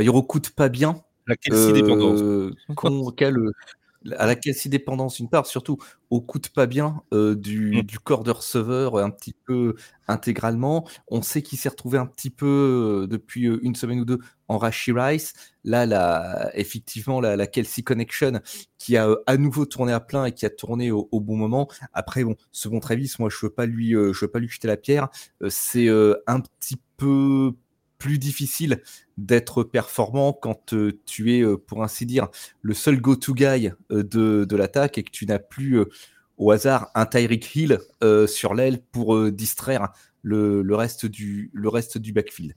[0.00, 1.02] il recoute pas bien.
[1.26, 2.20] La Kelsey dépendance.
[4.18, 5.78] À la quasi dépendance une part, surtout
[6.10, 7.82] au coûte pas bien euh, du, Mm.
[7.82, 9.74] du corps de receveur un petit peu
[10.08, 10.86] intégralement.
[11.08, 12.46] On sait qu'il s'est retrouvé un petit peu
[13.04, 15.32] euh, depuis une semaine ou deux en Rashi Rice.
[15.64, 18.40] Là, la, effectivement, la, la Kelsey Connection
[18.78, 21.36] qui a euh, à nouveau tourné à plein et qui a tourné au, au bon
[21.36, 21.68] moment.
[21.92, 24.68] Après, bon, ce bon Travis, moi, je veux pas lui, je veux pas lui jeter
[24.68, 25.08] la pierre.
[25.48, 25.88] C'est
[26.26, 27.52] un petit peu
[27.98, 28.82] plus difficile
[29.22, 32.28] d'être performant quand euh, tu es, euh, pour ainsi dire,
[32.60, 35.82] le seul go-to guy euh, de, l'attaque et que tu n'as plus
[36.38, 37.78] au hasard un Tyreek Hill
[38.26, 41.50] sur l'aile pour distraire le, reste du,
[42.12, 42.54] backfield.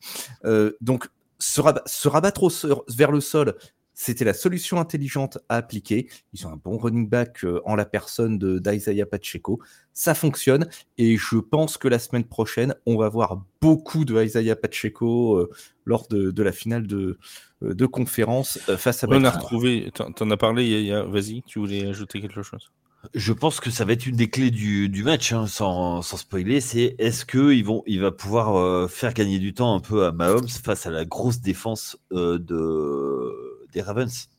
[0.82, 1.08] Donc,
[1.40, 2.50] se, raba- se rabattre
[2.90, 3.56] vers le sol,
[3.96, 6.10] c'était la solution intelligente à appliquer.
[6.34, 9.60] Ils ont un bon running back euh, en la personne de- d'Isaiah Pacheco.
[9.94, 14.56] Ça fonctionne et je pense que la semaine prochaine, on va voir beaucoup de Isaiah
[14.58, 15.50] Pacheco euh,
[15.86, 17.18] lors de, de la finale de,
[17.64, 20.80] euh, de conférence euh, face à On a retrouvé, t'en as parlé, il y a-
[20.80, 22.70] il y a- vas-y, tu voulais ajouter quelque chose?
[23.14, 26.18] Je pense que ça va être une des clés du, du match, hein, sans, sans
[26.18, 26.60] spoiler.
[26.60, 30.06] C'est est-ce que ils vont, il va pouvoir euh, faire gagner du temps un peu
[30.06, 34.30] à Mahomes face à la grosse défense euh, de, des Ravens.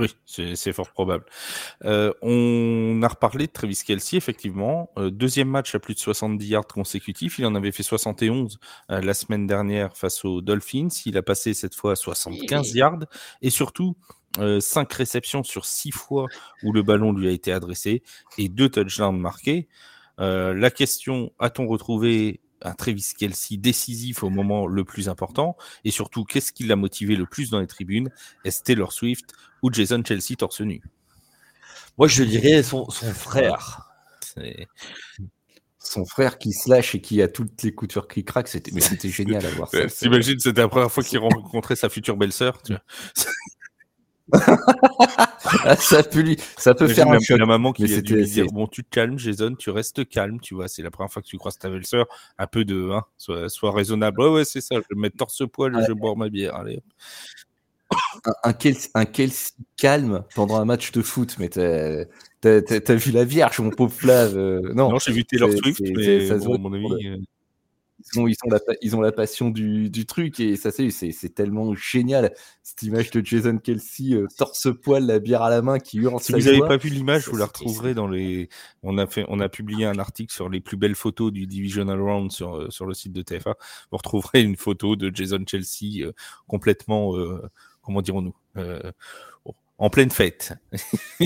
[0.00, 1.24] Oui, c'est fort probable.
[1.84, 4.90] Euh, on a reparlé de Travis Kelsey, effectivement.
[4.98, 7.38] Euh, deuxième match à plus de 70 yards consécutifs.
[7.38, 8.58] Il en avait fait 71
[8.90, 10.88] euh, la semaine dernière face aux Dolphins.
[11.06, 13.04] Il a passé cette fois 75 yards.
[13.40, 13.96] Et surtout,
[14.40, 16.26] euh, 5 réceptions sur 6 fois
[16.64, 18.02] où le ballon lui a été adressé
[18.36, 19.68] et 2 touchdowns marqués.
[20.20, 25.90] Euh, la question, a-t-on retrouvé un Travis Kelsey décisif au moment le plus important Et
[25.90, 28.10] surtout, qu'est-ce qui l'a motivé le plus dans les tribunes?
[28.44, 30.82] Est-ce Taylor Swift ou Jason Chelsea torse nu?
[31.98, 33.90] Moi, je dirais son, son frère.
[35.78, 38.80] Son frère qui se lâche et qui a toutes les coutures qui craquent, c'était mais
[38.80, 42.62] c'était génial à voir T'imagines, c'était la première fois qu'il rencontrait sa future belle-sœur.
[45.66, 47.38] Ah, ça peut lui, ça peut faire un choc.
[47.38, 50.40] la maman qui a dû lui dire Bon, tu te calmes, Jason, tu restes calme,
[50.40, 50.68] tu vois.
[50.68, 52.06] C'est la première fois que tu croises ta belle-sœur.
[52.38, 52.90] Un peu de.
[52.90, 54.20] Hein, sois, sois raisonnable.
[54.20, 54.74] Ouais, ouais, c'est ça.
[54.76, 56.56] Je vais me mettre torse-poil et je vais boire ma bière.
[56.56, 56.82] Allez.
[58.24, 63.24] un, un Kelsey, un Kelsey calme pendant un match de foot, mais t'as vu la
[63.24, 64.36] Vierge, mon pauvre Flav.
[64.36, 67.24] euh, non, Non, j'ai vu Taylor Swift, mais ça se bon, voit à mon avis.
[68.12, 70.70] Ils ont, ils ont, la, pa- ils ont la passion du, du truc et ça
[70.70, 75.42] c'est c'est c'est tellement génial cette image de Jason Kelsey euh, torse poil la bière
[75.42, 77.94] à la main qui hurle Si sa vous n'avez pas vu l'image, vous la retrouverez
[77.94, 78.48] dans les.
[78.82, 82.00] On a fait, on a publié un article sur les plus belles photos du Divisional
[82.00, 83.54] Round sur euh, sur le site de TFA.
[83.90, 86.12] Vous retrouverez une photo de Jason Chelsea euh,
[86.46, 87.48] complètement, euh,
[87.82, 88.92] comment dirons-nous, euh,
[89.78, 90.52] en pleine fête.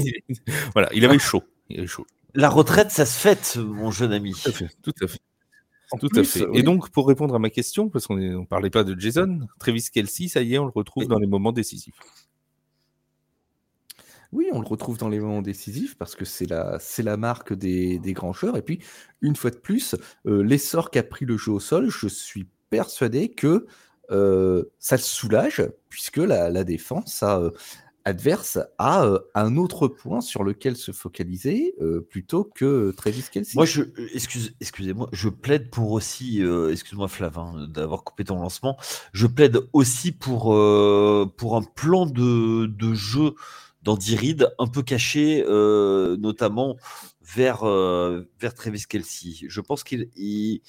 [0.75, 1.43] voilà, il avait chaud.
[1.71, 2.07] Il avait chaud.
[2.35, 4.33] La retraite, ça se fête, mon jeune ami.
[4.33, 4.69] Tout à fait.
[4.83, 5.19] Tout à fait.
[5.99, 6.47] Tout à fait.
[6.47, 6.59] oui.
[6.59, 9.87] Et donc, pour répondre à ma question, parce qu'on ne parlait pas de Jason, Travis
[9.93, 11.09] Kelsey, ça y est, on le retrouve Oui.
[11.09, 11.99] dans les moments décisifs.
[14.33, 17.55] Oui, on le retrouve dans les moments décisifs parce que c'est la, c'est la marque
[17.55, 18.59] des, des grands joueurs.
[18.59, 18.81] Et puis,
[19.23, 19.95] une fois de plus,
[20.27, 23.67] euh, l'essor qu'a pris le jeu au sol, je suis persuadé que
[24.11, 27.51] euh, ça le soulage puisque la, la défense a, euh,
[28.09, 33.53] adverse a euh, un autre point sur lequel se focaliser euh, plutôt que Travis Kelsey.
[33.55, 33.83] Moi, je,
[34.15, 38.77] excuse, excusez-moi, je plaide pour aussi, euh, excuse-moi Flav, hein, d'avoir coupé ton lancement,
[39.13, 43.35] je plaide aussi pour, euh, pour un plan de, de jeu
[43.83, 46.77] d'Andy Reid un peu caché, euh, notamment
[47.23, 49.47] vers, euh, vers Travis Kelsey.
[49.49, 50.63] Je pense qu'ils ils,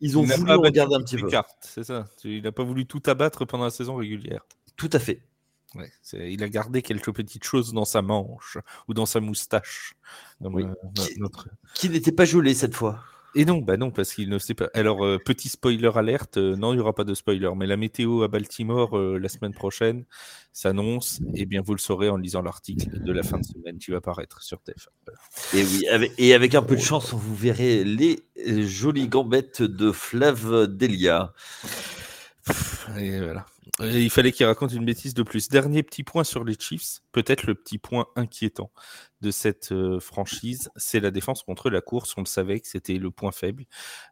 [0.00, 1.28] ils ont Il voulu regarder un petit les peu.
[1.28, 2.06] cartes, c'est ça.
[2.24, 4.44] Il n'a pas voulu tout abattre pendant la saison régulière.
[4.76, 5.22] Tout à fait.
[5.74, 8.56] Ouais, il a gardé quelques petites choses dans sa manche
[8.88, 9.94] ou dans sa moustache.
[10.40, 10.64] Oui.
[10.64, 10.74] euh,
[11.18, 13.04] notre- Qui n'était pas gelé cette fois.
[13.34, 14.70] Et non, bah non, parce qu'il ne sait pas.
[14.72, 17.76] Alors, euh, petit spoiler alerte, euh, non, il n'y aura pas de spoiler, mais la
[17.76, 20.06] météo à Baltimore euh, la semaine prochaine
[20.54, 23.90] s'annonce, et bien vous le saurez en lisant l'article de la fin de semaine qui
[23.90, 24.88] va paraître sur TF1.
[25.54, 28.24] Et oui, avec, et avec un peu de chance, vous verrez les
[28.66, 31.34] jolies gambettes de Flav Delia.
[32.98, 33.44] Et voilà.
[33.80, 35.48] Il fallait qu'il raconte une bêtise de plus.
[35.48, 38.70] Dernier petit point sur les Chiefs, peut-être le petit point inquiétant
[39.20, 42.14] de cette euh, franchise, c'est la défense contre la course.
[42.16, 43.64] On le savait que c'était le point faible.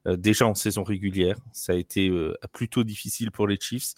[0.06, 3.94] Euh, déjà en saison régulière, ça a été euh, plutôt difficile pour les Chiefs.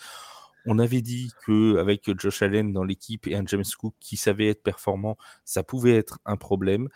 [0.66, 4.48] On avait dit que avec Josh Allen dans l'équipe et un James Cook qui savait
[4.48, 6.88] être performant, ça pouvait être un problème.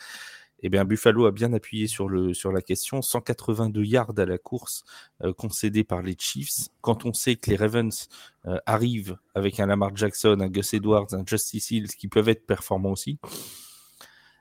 [0.62, 3.02] Eh Buffalo a bien appuyé sur, le, la question.
[3.02, 4.84] 182 yards à la course
[5.22, 6.68] euh, concédés par les Chiefs.
[6.80, 8.08] Quand on sait que les Ravens
[8.46, 12.46] euh, arrivent avec un Lamar Jackson, un Gus Edwards, un Justice Hills qui peuvent être
[12.46, 13.18] performants aussi,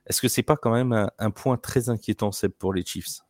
[0.06, 3.22] est-ce que c'est pas quand même un, point très inquiétant, pour les Chiefs?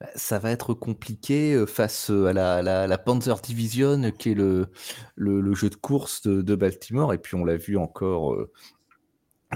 [0.00, 4.68] Bah, ça va être compliqué face à la, la, Panzer Division, qui est le,
[5.16, 7.12] le, jeu de course de, Baltimore.
[7.12, 8.36] Et puis on l'a vu encore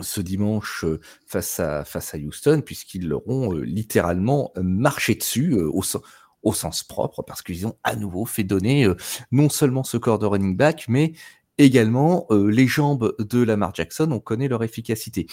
[0.00, 0.84] ce dimanche
[1.26, 7.42] face à, face à Houston, puisqu'ils leur ont littéralement marché dessus au, sens propre, parce
[7.42, 8.88] qu'ils ont à nouveau fait donner
[9.30, 11.12] non seulement ce corps de running back, mais
[11.58, 15.26] également les jambes de Lamar Jackson, on connaît leur efficacité.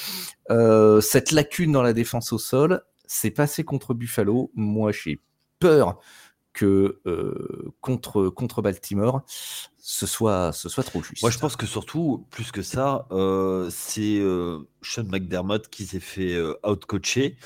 [0.49, 4.51] cette lacune dans la défense au sol, c'est passé contre Buffalo.
[4.55, 5.21] Moi, j'ai
[5.59, 5.99] peur
[6.53, 7.01] que
[7.81, 9.23] contre Baltimore,
[9.91, 10.51] ce soit,
[10.85, 11.21] trop juste.
[11.23, 13.07] Moi, je pense que surtout, plus que ça,
[13.71, 14.21] c'est
[14.81, 17.37] Sean McDermott qui s'est fait out-coacher.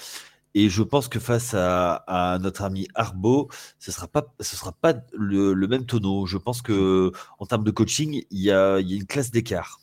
[0.56, 5.86] Et je pense que face à, notre ami Arbo, ce ne sera pas, le, même
[5.86, 6.26] tonneau.
[6.26, 9.80] Je pense que en termes de coaching, il y a une classe d'écart.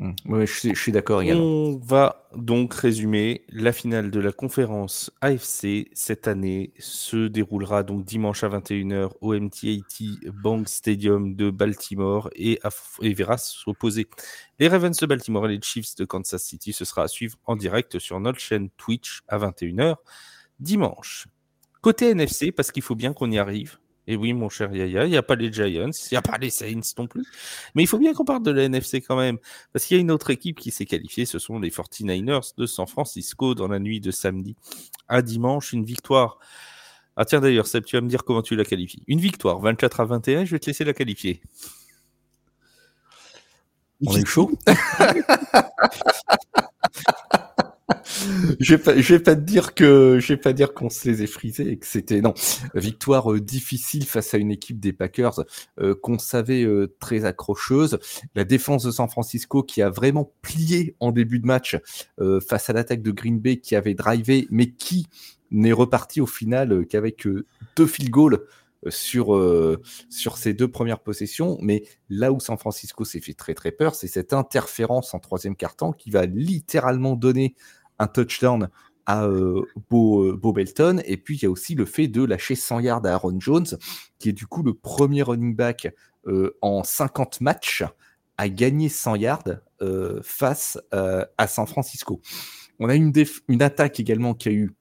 [0.00, 0.12] Mmh.
[0.26, 1.42] Oui, je suis, d'accord également.
[1.42, 8.04] On va donc résumer la finale de la conférence AFC cette année se déroulera donc
[8.04, 12.60] dimanche à 21h au MT80 Bank Stadium de Baltimore et,
[13.02, 14.06] verra s'opposer
[14.60, 16.72] les Ravens de Baltimore et les Chiefs de Kansas City.
[16.72, 19.96] Ce sera à suivre en direct sur notre chaîne Twitch à 21h
[20.60, 21.26] dimanche.
[21.80, 23.78] Côté NFC, parce qu'il faut bien qu'on y arrive,
[24.08, 26.38] et oui, mon cher Yaya, il n'y a pas les Giants, il n'y a pas
[26.38, 27.26] les Saints non plus.
[27.74, 29.36] Mais il faut bien qu'on parle de la NFC quand même.
[29.70, 32.64] Parce qu'il y a une autre équipe qui s'est qualifiée, ce sont les 49ers de
[32.64, 34.56] San Francisco dans la nuit de samedi
[35.08, 35.74] à dimanche.
[35.74, 36.38] Une victoire.
[37.16, 39.02] Ah tiens d'ailleurs, Seb, tu vas me dire comment tu la qualifies.
[39.08, 41.42] Une victoire, 24 à 21, je vais te laisser la qualifier.
[44.06, 44.52] On est chaud
[48.60, 51.22] je vais pas, vais pas te dire que, je vais pas dire qu'on se les
[51.22, 52.34] est frisés et que c'était non
[52.74, 55.40] victoire euh, difficile face à une équipe des Packers
[55.80, 57.98] euh, qu'on savait euh, très accrocheuse.
[58.34, 61.76] La défense de San Francisco qui a vraiment plié en début de match
[62.46, 65.06] face à l'attaque de Green Bay qui avait drivé mais qui
[65.50, 67.26] n'est reparti au final qu'avec
[67.76, 68.46] deux field goals
[68.88, 69.38] sur,
[70.08, 71.58] sur ces deux premières possessions.
[71.60, 75.56] Mais là où San Francisco s'est fait très très peur, c'est cette interférence en troisième
[75.56, 77.54] quart-temps qui va littéralement donner
[77.98, 78.68] un touchdown
[79.06, 81.00] à euh, Bo, euh, Belton.
[81.06, 83.66] Et puis, il y a aussi le fait de lâcher 100 yards à Aaron Jones,
[84.18, 85.92] qui est du coup le premier running back
[86.26, 87.84] euh, en 50 matchs
[88.36, 89.48] à gagner 100 yards
[90.22, 92.20] face à San Francisco.
[92.78, 93.12] On a une,
[93.48, 94.72] une attaque également qui a eu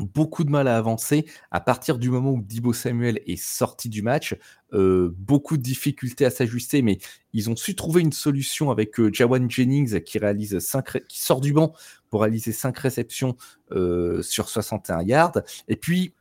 [0.00, 4.02] beaucoup de mal à avancer à partir du moment où Dibo Samuel est sorti du
[4.02, 4.34] match.
[4.72, 6.98] Euh, beaucoup de difficultés à s'ajuster, mais
[7.32, 11.40] ils ont su trouver une solution avec euh, Jawan Jennings qui réalise cinq qui sort
[11.40, 11.74] du banc
[12.12, 13.36] pour réaliser 5 réceptions
[13.72, 15.40] euh, sur 61 yards.
[15.66, 16.14] Et puis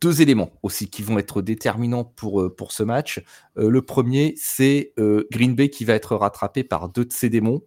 [0.00, 3.22] deux éléments aussi qui vont être déterminants pour, pour ce match.
[3.54, 4.92] le premier, c'est
[5.30, 7.62] Green Bay qui va être rattrapé par deux de ses démons.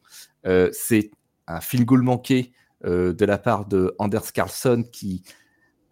[0.73, 1.11] c'est
[1.47, 2.51] un field goal manqué
[2.83, 5.23] de la part de Anders Carlson qui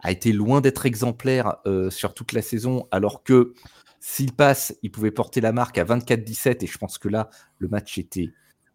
[0.00, 3.54] a été loin d'être exemplaire euh, sur toute la saison, alors que
[4.00, 7.68] s'il passe, il pouvait porter la marque à 24-17, et je pense que là, le
[7.68, 8.30] match était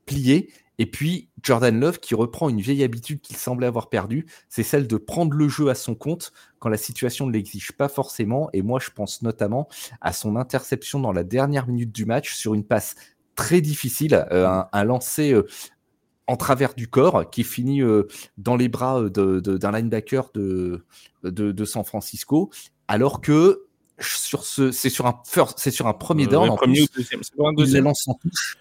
[0.06, 0.52] plié.
[0.80, 4.88] Et puis, Jordan Love qui reprend une vieille habitude qu'il semblait avoir perdue, c'est celle
[4.88, 8.50] de prendre le jeu à son compte quand la situation ne l'exige pas forcément.
[8.54, 9.68] Et moi, je pense notamment
[10.02, 12.96] à son interception dans la dernière minute du match sur une passe
[13.36, 15.48] très difficile, euh, un, un, lancer euh,
[16.28, 18.08] en travers du corps, qui finit euh,
[18.38, 20.86] dans les bras d'un linebacker de,
[21.24, 22.50] de, San Francisco,
[22.88, 23.66] alors que
[24.00, 25.22] sur ce, c'est sur un
[25.58, 26.56] c'est sur un premier down.
[26.56, 27.04] premier plus,
[27.38, 28.58] ou deuxième, Il lance en touche.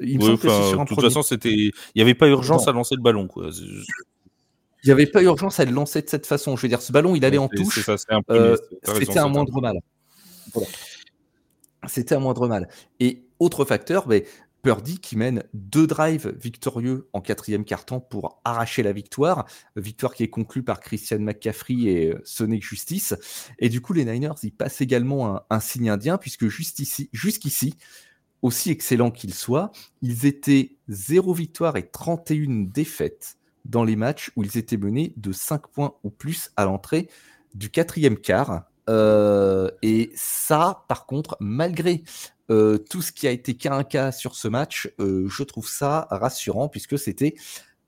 [0.00, 2.72] Il me que sur un de toute façon, c'était, il n'y avait pas urgence à
[2.72, 3.50] lancer le ballon, quoi.
[3.52, 6.56] Il n'y avait pas urgence à le lancer de cette façon.
[6.56, 7.88] Je veux dire, ce ballon, il allait en touche.
[8.84, 9.78] C'était un moindre mal.
[11.86, 12.68] C'était un moindre mal.
[13.00, 14.24] Et autre facteur, mais
[14.64, 19.46] Purdy qui mène deux drives victorieux en quatrième quart-temps pour arracher la victoire.
[19.76, 23.14] Victoire qui est conclue par Christian McCaffrey et euh, Sonic Justice.
[23.58, 27.76] Et du coup, les Niners, ils passent également un, signe indien puisque jusqu'ici,
[28.44, 34.44] aussi excellent qu'ils soient, ils étaient 0 victoire et 31 défaites dans les matchs où
[34.44, 37.08] ils étaient menés de 5 points ou plus à l'entrée
[37.54, 38.64] du quatrième quart.
[38.90, 42.04] Euh, et ça, par contre, malgré
[42.50, 45.66] euh, tout ce qui a été cas un cas sur ce match, euh, je trouve
[45.66, 47.36] ça rassurant puisque c'était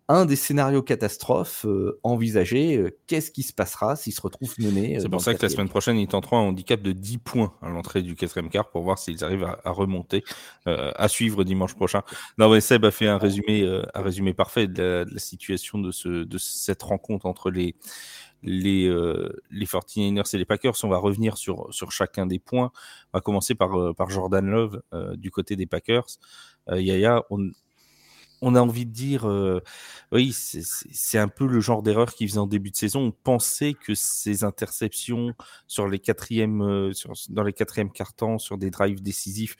[0.09, 2.94] un des scénarios catastrophes euh, envisagés.
[3.07, 5.98] Qu'est-ce qui se passera s'ils se retrouvent menés C'est pour ça que la semaine prochaine,
[5.98, 9.25] ils tenteront un handicap de 10 points à l'entrée du quatrième quart pour voir s'ils
[9.25, 10.23] arrivent à, remonter,
[10.65, 12.02] à suivre dimanche prochain.
[12.38, 16.25] Non, mais Seb a fait un résumé, un résumé parfait de la, situation de, ce,
[16.25, 17.75] de cette rencontre entre les,
[18.42, 20.75] les, euh, les 49ers et les Packers.
[20.83, 22.71] On va revenir sur, sur chacun des points.
[23.13, 26.07] On va commencer par, euh, par Jordan Love euh, du côté des Packers.
[26.69, 27.50] Yaya, on,
[28.43, 29.27] on a envie de dire,
[30.13, 33.01] oui, c'est un peu le genre d'erreur qu'il faisait en début de saison.
[33.01, 35.35] On pensait que ces interceptions
[35.67, 36.93] sur les quatrièmes,
[37.31, 39.57] dans les quatrièmes cartons, sur des drives décisifs,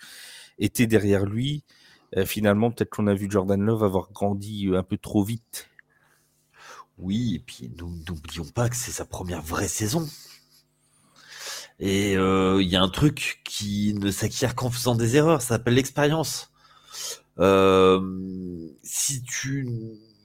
[0.59, 1.64] étaient derrière lui.
[2.24, 5.68] Finalement, peut-être qu'on a vu Jordan Love avoir grandi un peu trop vite.
[6.99, 10.09] Oui, et puis n'oublions pas que c'est sa première vraie saison.
[11.79, 15.74] Et il y a un truc qui ne s'acquiert qu'en faisant des erreurs, ça s'appelle
[15.74, 16.53] l'expérience.
[17.39, 18.01] Euh,
[18.82, 19.68] si tu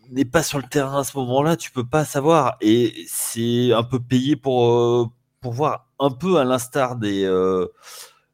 [0.09, 2.57] n'es pas sur le terrain à ce moment-là, tu peux pas savoir.
[2.61, 5.05] Et c'est un peu payé pour, euh,
[5.41, 7.67] pour voir un peu à l'instar des euh,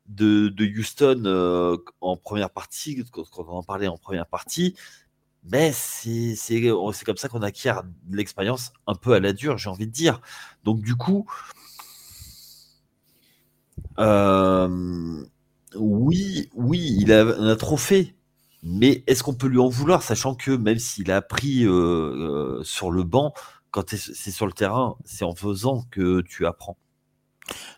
[0.07, 4.75] de, de, Houston en première partie, quand on en parlait en première partie.
[5.49, 6.35] Mais c'est
[7.05, 10.21] comme ça qu'on acquiert l'expérience un peu à la dure, j'ai envie de dire.
[10.63, 11.25] Donc du coup,
[15.75, 18.16] oui, oui, il a un trophée
[18.63, 22.63] mais est-ce qu'on peut lui en vouloir, sachant que même s'il a appris euh, euh,
[22.63, 23.33] sur le banc,
[23.71, 26.77] quand c'est sur le terrain, c'est en faisant que tu apprends.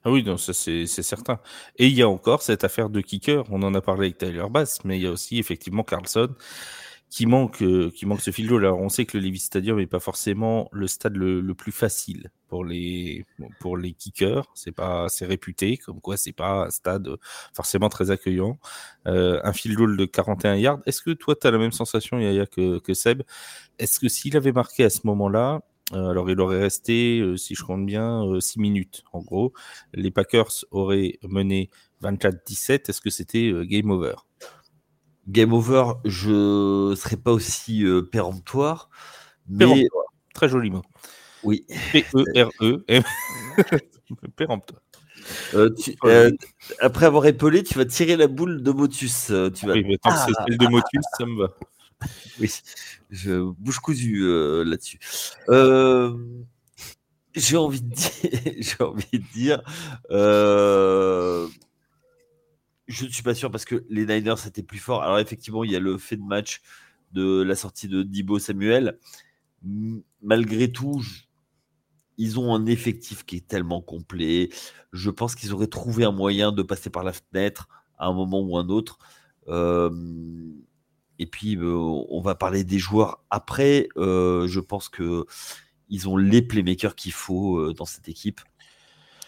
[0.04, 1.40] Ah oui, c'est certain.
[1.78, 4.46] Et il y a encore cette affaire de kicker, on en a parlé avec Tyler
[4.50, 6.30] Bass, mais il y a aussi effectivement Carlson
[7.10, 8.58] qui manque, euh, qui manque ce fil d'eau.
[8.58, 12.32] Alors, on sait que le Levis Stadium n'est pas forcément le stade le, plus facile
[12.48, 13.26] pour les,
[13.60, 14.46] pour les kickers.
[14.54, 17.10] C'est pas, c'est réputé, comme quoi c'est pas un stade
[17.54, 18.60] forcément très accueillant.
[19.08, 20.80] Euh, un fil goal de 41 yards.
[20.86, 23.24] Est-ce que toi, tu as la même sensation, Yaya, que, que Seb?
[23.80, 25.62] Est-ce que s'il avait marqué à ce moment-là,
[25.94, 29.54] euh, alors il aurait resté, si je compte bien, 6 minutes en gros.
[29.94, 31.72] Les Packers auraient mené
[32.04, 32.90] 24-17.
[32.90, 34.14] Est-ce que c'était game over?
[35.30, 38.90] Game over, je ne serais pas aussi euh, péremptoire.
[39.48, 39.88] Mais...
[40.34, 40.82] Très joli mot.
[41.44, 41.66] Oui.
[41.92, 42.84] P-E-R-E.
[42.90, 43.04] -E.
[44.36, 44.82] péremptoire.
[45.54, 45.70] Euh,
[46.06, 46.32] euh,
[46.80, 49.26] après avoir épaulé, tu vas tirer la boule de Motus.
[49.28, 49.74] tu vas...
[49.74, 51.48] Oui, mais tant que c'est celle de Motus, ça me va.
[52.40, 52.50] Oui,
[53.10, 54.26] je bouge cousu
[54.64, 55.00] là-dessus.
[57.36, 58.22] j'ai envie de dire,
[58.60, 59.62] j'ai envie de dire,
[62.90, 65.04] je ne suis pas sûr parce que les Niners étaient plus forts.
[65.04, 66.62] Alors effectivement, il y a le fait de match
[67.14, 68.98] de la sortie de Dibo Samuel.
[70.22, 71.02] Malgré tout,
[72.18, 74.50] ils ont un effectif qui est tellement complet.
[74.92, 77.70] Je pense qu'ils auraient trouvé un moyen de passer par la fenêtre
[78.00, 78.98] à un moment ou un autre.
[79.48, 79.90] Euh,
[81.20, 83.88] et puis, euh, on va parler des joueurs après.
[83.98, 85.26] Euh, je pense que
[85.90, 88.42] ils ont les playmakers qu'il faut dans cette équipe.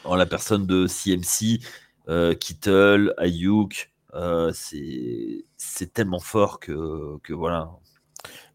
[0.03, 1.59] En la personne de CMC,
[2.07, 7.71] Kittle, Ayuk, euh, c'est tellement fort que, voilà.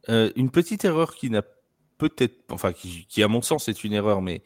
[0.08, 1.42] Euh, une petite erreur qui n'a
[1.98, 4.42] peut-être, enfin qui, à mon sens est une erreur, mais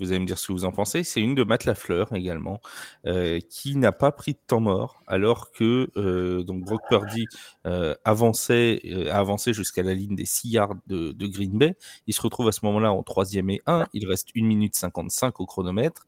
[0.00, 2.60] vous allez me dire ce que vous en pensez, c'est une de Matt Lafleur également,
[3.50, 5.90] qui n'a pas pris de temps mort, alors que
[6.40, 7.26] donc Brock Purdy
[8.04, 11.76] avançait, avançait jusqu'à la ligne des 6 yards de, de, Green Bay.
[12.06, 13.88] Il se retrouve à ce moment-là en troisième et 1.
[13.92, 16.06] Il reste 1 minute 55 au chronomètre.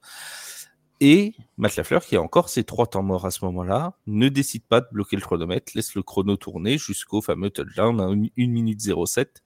[1.04, 4.62] Et Matt Lafleur, qui a encore ses trois temps morts à ce moment-là, ne décide
[4.64, 8.80] pas de bloquer le chronomètre, laisse le chrono tourner jusqu'au fameux touchdown à 1 minute
[8.80, 9.42] 07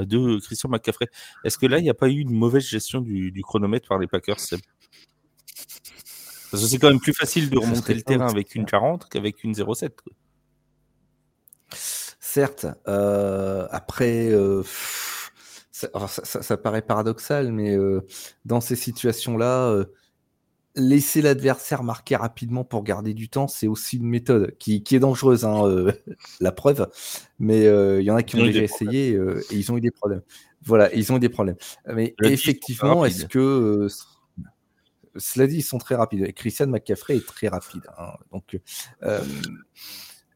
[0.00, 1.06] euh, de Christian McCaffrey.
[1.44, 4.08] Est-ce que là, il n'y a pas eu une mauvaise gestion du, chronomètre par les
[4.08, 4.34] Packers
[6.50, 9.44] Parce que c'est quand même plus facile de remonter le terrain avec une 40 qu'avec
[9.44, 9.96] une 07.
[12.18, 14.64] Certes, euh, après, euh,
[15.70, 17.76] ça, paraît paradoxal, mais
[18.44, 19.86] dans ces situations-là,
[20.76, 25.44] laisser l'adversaire marquer rapidement pour garder du temps, c'est aussi une méthode qui, est dangereuse,
[25.44, 25.92] hein, euh,
[26.40, 26.88] la preuve.
[27.38, 29.80] Mais il euh, y en a qui ont déjà essayé euh, et ils ont eu
[29.80, 30.22] des problèmes.
[30.62, 31.56] Voilà, ils ont eu des problèmes.
[31.92, 33.88] Mais effectivement, est-ce que
[35.16, 36.32] cela dit, ils sont très rapides.
[36.34, 37.82] Christian McCaffrey est très rapide.
[37.98, 38.12] Hein.
[38.32, 38.60] donc,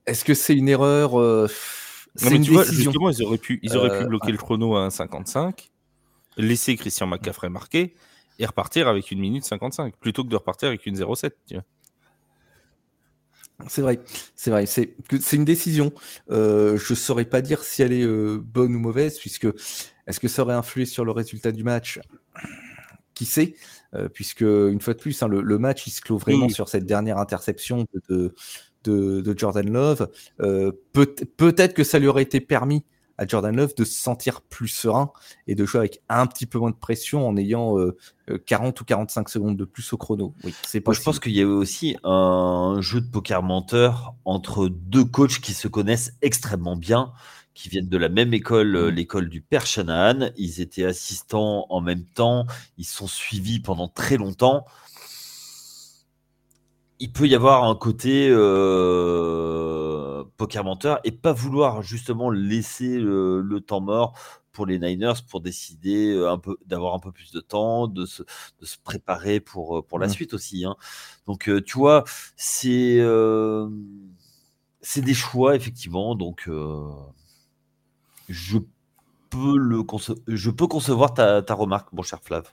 [0.07, 1.18] est-ce que c'est une erreur
[2.22, 4.88] non, mais tu vois, justement, ils auraient pu, ils auraient pu bloquer le chrono à
[4.88, 5.70] 1,55,
[6.38, 7.95] laisser Christian McCaffrey marquer
[8.41, 11.62] et repartir avec une minute 55 plutôt que de repartir avec une 0,7.
[13.68, 14.01] C'est vrai,
[14.34, 14.97] c'est vrai, c'est
[15.32, 15.93] une décision.
[16.30, 19.47] Euh, je saurais pas dire si elle est euh, bonne ou mauvaise, puisque
[20.07, 22.01] est-ce que ça aurait influé sur le résultat du match?
[23.12, 23.55] Qui sait?
[23.95, 26.86] Euh, Puisque une fois de plus, hein, le, match il se clôt vraiment sur cette
[26.86, 28.34] dernière interception de,
[28.84, 30.09] de, Jordan Love.
[30.38, 32.82] Peut-être que ça lui aurait été permis
[33.21, 35.12] à Jordan Love de se sentir plus serein
[35.47, 37.77] et de jouer avec un petit peu moins de pression en ayant
[38.47, 40.35] 40 euh, ou 45 secondes de plus au chrono.
[40.43, 45.05] Oui, c'est Je pense qu'il y avait aussi un jeu de poker menteur entre deux
[45.05, 47.12] coachs qui se connaissent extrêmement bien,
[47.53, 48.95] qui viennent de la même école, euh, mmh.
[48.95, 50.31] l'école du père Shanahan.
[50.39, 52.47] Ils étaient assistants en même temps,
[52.79, 54.64] ils sont suivis pendant très longtemps
[57.01, 63.61] il peut y avoir un côté euh, poker menteur et pas vouloir justement laisser le,
[63.67, 64.19] temps mort
[64.53, 68.23] pour les Niners pour décider un peu d'avoir un peu plus de temps, de se,
[68.23, 70.11] de se préparer pour, pour la mmh.
[70.11, 70.65] suite aussi.
[70.65, 70.77] Hein.
[71.27, 72.05] Donc tu vois,
[72.37, 73.01] c'est
[74.83, 76.15] c'est des choix effectivement.
[76.15, 76.51] Donc
[78.29, 78.59] je
[79.31, 79.85] peux le
[80.27, 82.51] je peux concevoir ta, ta remarque, mon cher Flav.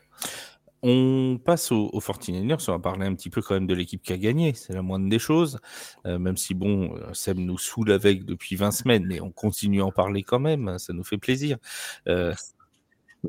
[0.84, 4.14] On passe aux, 49ers, on va parler un petit peu quand même de l'équipe qui
[4.14, 5.60] a gagné, c'est la moindre des choses,
[6.06, 9.82] euh, même si bon, euh, Seb nous saoule avec depuis 20 semaines, mais on continue
[9.82, 11.58] à en parler quand même, ça nous fait plaisir.
[12.08, 12.34] Euh,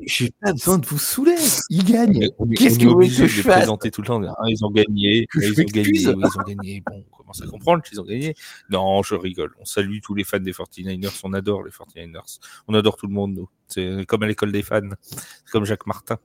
[0.05, 1.35] j'ai pas besoin de vous saouler.
[1.69, 2.29] Ils gagnent.
[2.55, 4.21] Qu'est-ce que vous voulez que je fasse présenter tout le temps.
[4.23, 5.27] Ah, ils ont gagné.
[5.35, 5.89] ils ont gagné.
[5.93, 6.83] ils ont gagné.
[6.85, 8.35] Bon, on commence à comprendre qu'ils ont gagné.
[8.69, 9.53] Non, je rigole.
[9.59, 11.19] On salue tous les fans des 49ers.
[11.23, 12.39] On adore les 49ers.
[12.67, 13.49] On adore tout le monde, nous.
[13.67, 14.81] C'est comme à l'école des fans.
[15.01, 16.17] C'est comme Jacques Martin.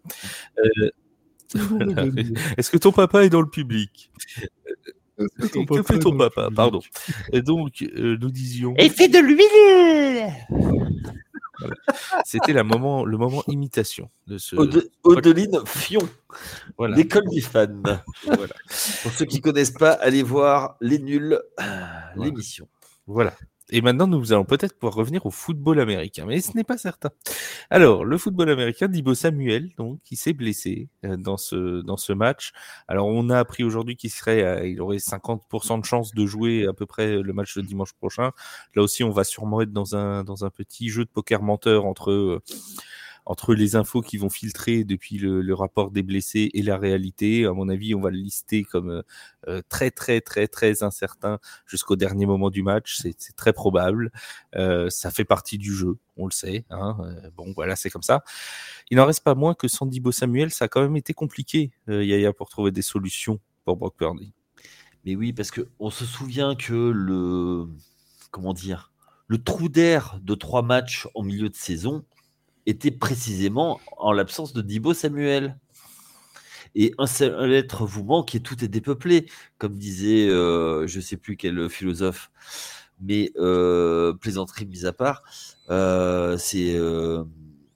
[0.59, 0.91] Euh,
[2.57, 4.11] Est-ce que ton papa est dans le public?
[5.17, 6.49] Que fait ton papa?
[6.55, 6.81] Pardon.
[7.33, 8.75] Et donc, euh, nous disions.
[8.79, 10.33] Et fait de l'huile
[12.25, 14.57] C'était le moment, le moment imitation de ce.
[15.05, 16.09] Odeline Fion,
[16.77, 16.97] voilà.
[16.97, 17.67] l'école des fans.
[18.25, 18.55] Voilà.
[19.03, 21.41] Pour ceux qui ne connaissent pas, allez voir Les Nuls,
[22.17, 22.69] l'émission.
[23.07, 23.35] Voilà.
[23.71, 27.11] Et maintenant, nous allons peut-être pouvoir revenir au football américain, mais ce n'est pas certain.
[27.71, 32.12] Alors, le football américain, Dibo Samuel, donc, qui s'est blessé euh, dans ce dans ce
[32.12, 32.53] match.
[32.89, 36.75] Alors, on a appris aujourd'hui qu'il serait, il aurait 50% de chance de jouer à
[36.75, 38.33] peu près le match de dimanche prochain.
[38.75, 41.87] Là aussi, on va sûrement être dans un dans un petit jeu de poker menteur
[41.87, 42.43] entre euh,
[43.27, 47.53] entre les infos qui vont filtrer depuis le, rapport des blessés et la réalité, à
[47.53, 49.03] mon avis, on va le lister comme euh,
[49.49, 52.97] euh, très très très très incertain jusqu'au dernier moment du match.
[53.01, 54.11] C'est très probable.
[54.57, 56.64] Euh, ça fait partie du jeu, on le sait.
[56.70, 56.97] Hein.
[57.37, 58.25] bon, voilà, c'est comme ça.
[58.91, 61.72] Il n'en reste pas moins que Sandy Bo Samuel, ça a quand même été compliqué,
[61.89, 64.33] Yaya, pour trouver des solutions pour Brock Purdy.
[65.05, 67.66] Mais oui, parce que on se souvient que le
[68.31, 68.91] comment dire
[69.27, 72.05] le trou d'air de trois matchs en milieu de saison,
[72.67, 75.59] était précisément en l'absence de Dibo Samuel.
[76.75, 79.27] Et un seul être vous manque et tout est dépeuplé,
[79.59, 82.33] comme disait euh, je ne sais plus quel philosophe,
[83.01, 85.23] mais euh, plaisanterie mise à part,
[85.71, 86.77] euh, c'est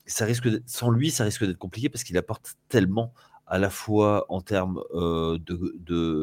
[0.06, 3.12] ça risque sans lui ça risque d'être compliqué parce qu'il apporte tellement
[3.48, 5.38] à la fois en termes de,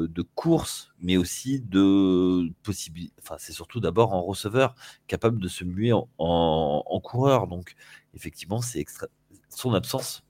[0.08, 3.14] de, course, mais aussi de possibilité.
[3.22, 4.76] Enfin, c'est surtout d'abord en receveur,
[5.08, 7.48] capable de se muer en, coureur.
[7.48, 7.76] Donc,
[8.14, 8.86] effectivement, c'est
[9.50, 10.24] son absence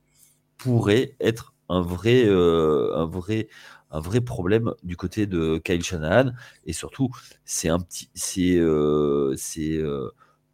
[0.58, 3.50] pourrait être un vrai, un vrai,
[3.92, 6.32] un vrai problème du côté de Kyle Shanahan.
[6.66, 7.10] Et surtout,
[7.44, 8.56] c'est un petit, c'est,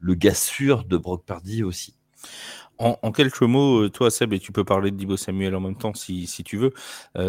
[0.01, 1.95] le gars sûr de Brock Purdy aussi.
[2.83, 5.93] En, quelques mots, toi Seb, et tu peux parler de Dibo Samuel en même temps
[5.93, 6.73] si, si tu veux,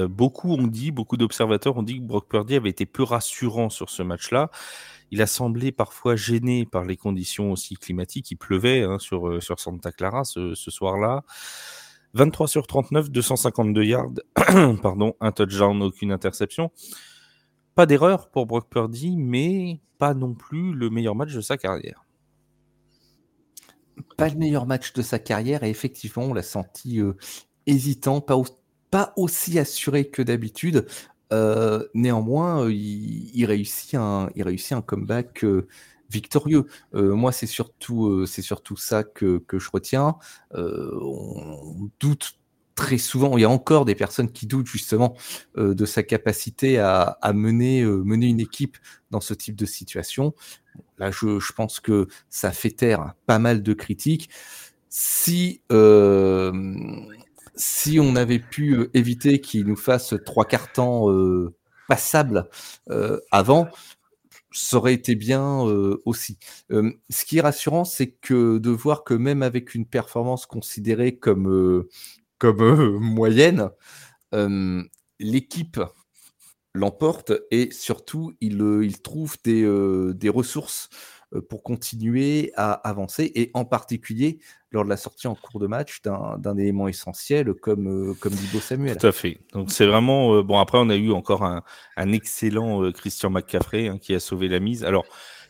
[0.08, 3.90] beaucoup ont dit, beaucoup d'observateurs ont dit que Brock Purdy avait été plus rassurant sur
[3.90, 4.50] ce match-là.
[5.12, 8.30] Il a semblé parfois gêné par les conditions aussi climatiques.
[8.30, 11.22] Il pleuvait hein, sur, euh, sur Santa Clara ce, soir-là.
[12.14, 14.12] 23 sur 39, 252 yards,
[14.82, 16.70] pardon, un touchdown, aucune interception.
[17.74, 22.04] Pas d'erreur pour Brock Purdy, mais pas non plus le meilleur match de sa carrière.
[24.16, 27.14] Pas le meilleur match de sa carrière, et effectivement, on l'a senti euh,
[27.66, 30.86] hésitant, pas, aussi assuré que d'habitude.
[31.32, 34.30] Euh, néanmoins, euh, il, réussit un,
[34.86, 35.44] comeback
[36.10, 36.66] victorieux.
[36.92, 40.16] moi, c'est surtout, c'est surtout ça que, je retiens.
[40.54, 42.38] on doute
[42.74, 45.14] très souvent, il y a encore des personnes qui doutent justement
[45.56, 48.76] de sa capacité à, mener une équipe
[49.10, 50.34] dans ce type de situation.
[50.98, 54.30] Là, je, pense que ça fait taire pas mal de critiques.
[54.88, 55.62] Si
[57.54, 61.54] si on avait pu euh, éviter qu'il nous fasse trois quarts temps euh,
[61.88, 62.48] passables
[62.90, 63.68] euh, avant,
[64.52, 65.60] ça aurait été bien
[66.04, 66.38] aussi.
[66.68, 71.86] ce qui est rassurant, c'est que de voir que même avec une performance considérée comme,
[72.36, 73.70] comme moyenne,
[75.18, 75.80] l'équipe
[76.74, 79.62] l'emporte et surtout il, il trouve des,
[80.14, 80.88] des ressources
[81.48, 84.38] pour continuer à avancer et en particulier
[84.72, 88.58] lors de la sortie en cours de match d'un élément essentiel comme, euh, comme Dibo
[88.58, 88.96] Samuel.
[88.96, 89.38] Tout à fait.
[89.52, 90.58] Donc c'est vraiment euh, bon.
[90.58, 91.62] Après, on a eu encore un,
[91.96, 94.82] un excellent euh, Christian McCaffrey hein, qui a sauvé la mise.
[94.84, 95.04] Alors,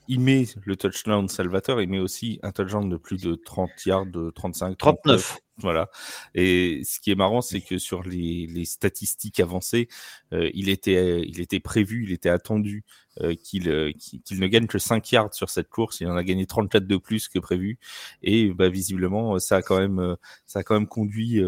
[0.08, 4.06] il met le touchdown Salvateur, il met aussi un touchdown de plus de 30 yards,
[4.06, 5.38] de 35, 39.
[5.58, 5.90] Voilà.
[6.34, 9.88] Et ce qui est marrant, c'est que sur les, les statistiques avancées,
[10.32, 12.84] il, était, il était prévu, il était attendu
[13.20, 16.00] euh, qu'il qu'il ne gagne que 5 yards sur cette course.
[16.00, 17.78] Il en a gagné 34 de plus que prévu.
[18.22, 21.40] Et bah, visiblement, ça a quand même, ça a quand même conduit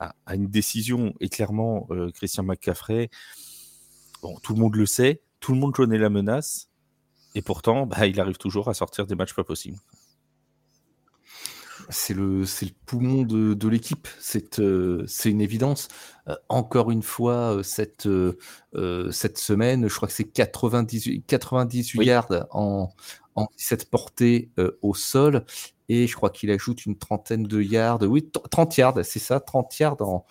[0.00, 1.14] à, à, une décision.
[1.20, 3.10] Et clairement, Christian McCaffrey,
[4.22, 6.68] bon, tout le monde le sait, tout le monde connaît la menace
[7.36, 9.76] Et pourtant, bah, il arrive toujours à sortir des matchs pas possibles.
[11.90, 15.88] C'est le, le poumon de, de l'équipe, c'est euh, une évidence.
[16.28, 22.88] Euh, encore une fois, euh, cette, semaine, je crois que c'est 98, 98 yards en,
[23.34, 25.44] en 17 portées au sol.
[25.90, 28.02] Et je crois qu'il ajoute une trentaine de yards.
[28.02, 30.24] Oui, 30 yards, c'est ça, 30 yards en,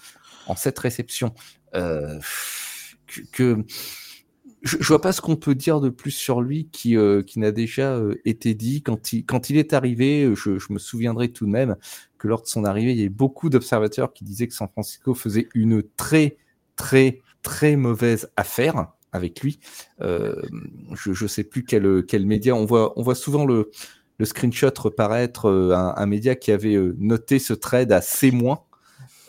[0.48, 1.36] en cette réception.
[1.72, 3.64] que
[4.66, 7.40] je, je vois pas ce qu'on peut dire de plus sur lui qui, euh, qui
[7.40, 8.82] n'a déjà euh, été dit.
[8.82, 11.78] Quand il, quand il est arrivé, euh, je, me souviendrai tout de même
[12.18, 15.14] que lors de son arrivée, il y avait beaucoup d'observateurs qui disaient que San Francisco
[15.14, 16.38] faisait une très,
[16.76, 19.60] très, très mauvaise affaire avec lui.
[20.02, 22.54] je ne sais plus quel, quel média.
[22.54, 23.72] On voit, on voit souvent le,
[24.18, 28.34] le screenshot reparaître, un, un, média qui avait noté ce trade à C-.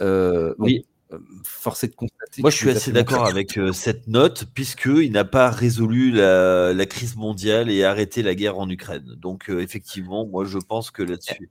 [0.00, 0.86] Euh, oui.
[1.12, 2.42] Euh, forcé de constater.
[2.42, 7.14] Moi, je suis assez d'accord avec euh, cette note, puisqu'il n'a pas résolu la, crise
[7.14, 9.14] mondiale et arrêté la guerre en Ukraine.
[9.16, 11.48] Donc, euh, effectivement, moi, je pense que là-dessus.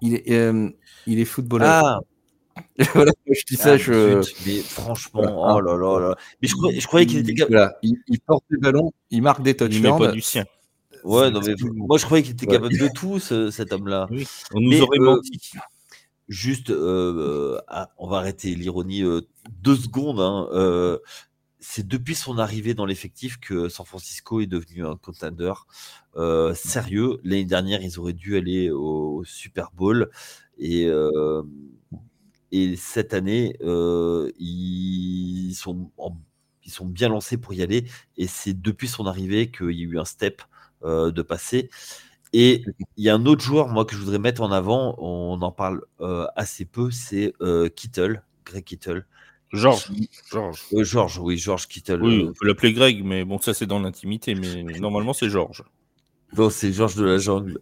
[0.00, 0.52] il, est,
[1.08, 1.84] il est footballeur.
[1.84, 2.00] Ah
[2.94, 4.22] voilà, je dis ça, ah, je.
[4.46, 6.16] Mais franchement, oh là là là.
[6.40, 7.74] Mais je croyais, qu'il était capable.
[7.82, 9.94] Il, porte des ballons, il marque des touchdowns.
[9.94, 10.44] Il pas du sien.
[11.02, 14.06] Ouais, non, mais moi je croyais qu'il était capable de tout, cet homme-là.
[14.54, 15.56] On nous aurait menti.
[16.32, 19.20] Juste, euh, ah, on va arrêter l'ironie euh,
[19.50, 20.18] deux secondes.
[20.18, 20.98] Hein, euh,
[21.60, 25.52] c'est depuis son arrivée dans l'effectif que San Francisco est devenu un contender
[26.54, 27.20] sérieux.
[27.22, 30.10] L'année dernière, ils auraient dû aller au Super Bowl
[30.58, 30.88] et
[32.50, 33.56] et cette année,
[34.38, 35.90] ils sont
[36.64, 37.84] ils sont bien lancés pour y aller.
[38.16, 40.42] Et c'est depuis son arrivée qu'il y a eu un step
[40.82, 41.68] de passé.
[42.32, 42.64] Et
[42.96, 45.52] il y a un autre joueur, moi, que je voudrais mettre en avant, on en
[45.52, 49.06] parle euh, assez peu, c'est euh, Kittle, Greg Kittle.
[49.52, 49.90] Georges.
[50.30, 50.62] Georges.
[50.72, 52.02] Euh, Georges, oui, Georges Kittle.
[52.02, 55.62] Oui, on peut l'appeler Greg, mais bon, ça c'est dans l'intimité, mais normalement c'est Georges.
[56.32, 57.58] Bon, c'est Georges de la jungle.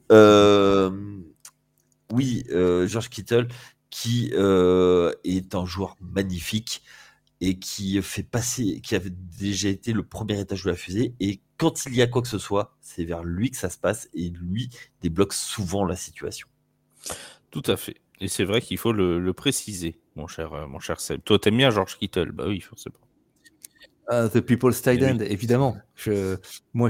[2.13, 3.49] oui, Georges Kittle,
[3.91, 6.83] qui est un joueur magnifique
[7.41, 11.41] et qui fait passer, qui avait déjà été le premier étage de la fusée et
[11.61, 14.09] quand il y a quoi que ce soit, c'est vers lui que ça se passe
[14.15, 14.71] et lui
[15.03, 16.49] débloque souvent la situation.
[17.51, 17.97] Tout à fait.
[18.21, 21.21] Et c'est vrai qu'il faut le, préciser, mon cher, euh, mon cher Seb.
[21.23, 22.33] Toi, t'aimes bien George Kittle?
[22.33, 22.97] Bah oui, forcément.
[24.11, 25.77] Uh, the People's Tight End, évidemment.
[25.97, 26.37] Je,
[26.73, 26.89] moi,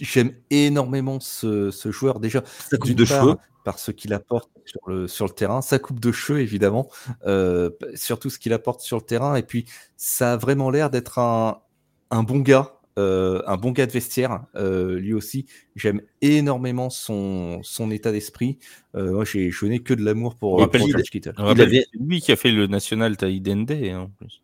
[0.00, 2.18] j'aime énormément ce, joueur.
[2.18, 3.36] Déjà, sa coupe de cheveux.
[3.64, 5.60] Par ce qu'il apporte sur le, sur le terrain.
[5.60, 6.88] Sa coupe de cheveux, évidemment.
[7.26, 9.34] Euh, surtout ce qu'il apporte sur le terrain.
[9.34, 11.60] Et puis, ça a vraiment l'air d'être un,
[12.10, 12.75] un bon gars.
[12.98, 15.44] Euh, un bon gars de vestiaire, euh, lui aussi.
[15.74, 18.58] J'aime énormément son, son état d'esprit.
[18.94, 21.34] Euh, moi, je n'ai que de l'amour pour, George Kittle.
[21.38, 24.42] Il avait lui qui a fait le National Tight End hein, en plus.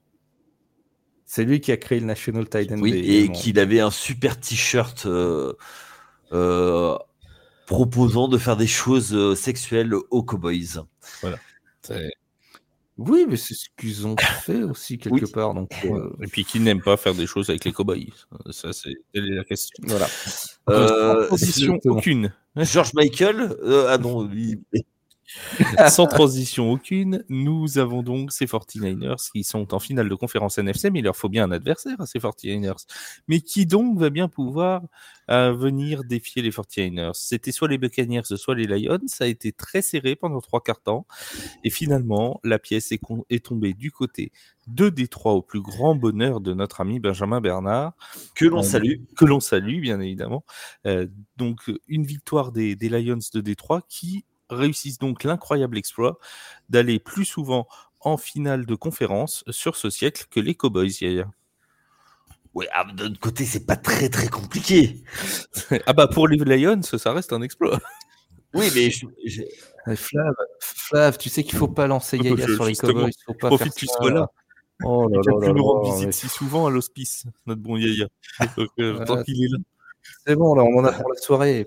[1.25, 4.39] C'est lui qui a créé le National Tight End Oui, et qu'il avait un super
[4.39, 5.09] t-shirt
[7.67, 10.85] proposant de faire des choses sexuelles aux Cowboys.
[11.23, 11.39] Voilà.
[12.99, 15.55] Oui, mais c'est ce qu'ils ont fait aussi quelque part.
[15.55, 18.13] Donc, euh, Et puis qui n'aime pas faire des choses avec les cobayes
[18.51, 19.83] Ça, c'est la question.
[19.87, 20.07] Voilà.
[20.69, 21.29] Euh,
[21.85, 22.33] aucune.
[22.57, 24.61] George Michael euh, Ah non, lui.
[25.89, 30.91] Sans transition aucune, nous avons donc ces 49ers qui sont en finale de conférence NFC,
[30.91, 32.87] mais il leur faut bien un adversaire à ces 49ers.
[33.29, 34.83] Mais qui donc va bien pouvoir
[35.31, 38.99] euh, venir défier les 49ers C'était soit les Buccaneers, soit les Lions.
[39.07, 41.07] Ça a été très serré pendant trois quarts temps.
[41.65, 44.33] Et finalement, la pièce est, est tombée du côté
[44.67, 47.95] de Détroit au plus grand bonheur de notre ami Benjamin Bernard.
[48.35, 49.03] Que l'on salue.
[49.17, 50.45] Que l'on salue, bien évidemment.
[50.87, 51.07] Euh,
[51.37, 56.19] donc, une victoire des, des Lions de Détroit qui réussissent donc l'incroyable exploit
[56.69, 57.67] d'aller plus souvent
[58.01, 61.31] en finale de conférence sur ce siècle que les Cowboys, Yaya.
[62.55, 65.03] Oui, ah, d'un autre côté, c'est pas très très compliqué.
[65.87, 67.81] ah bah pour les Lions, ça reste un exploit.
[68.55, 68.91] Oui, mais
[69.97, 73.11] Flav, Flav, tu sais qu'il faut pas lancer Yaya sur les Cowboys.
[73.11, 74.31] Il faut pas profite qu'il soit là.
[74.85, 78.09] Oh là là là, nous rendre visite si souvent à l'hospice, notre bon Yaya.
[78.79, 79.59] Euh, tant qu'il est là.
[80.27, 81.67] C'est bon, là, on en a pour la soirée.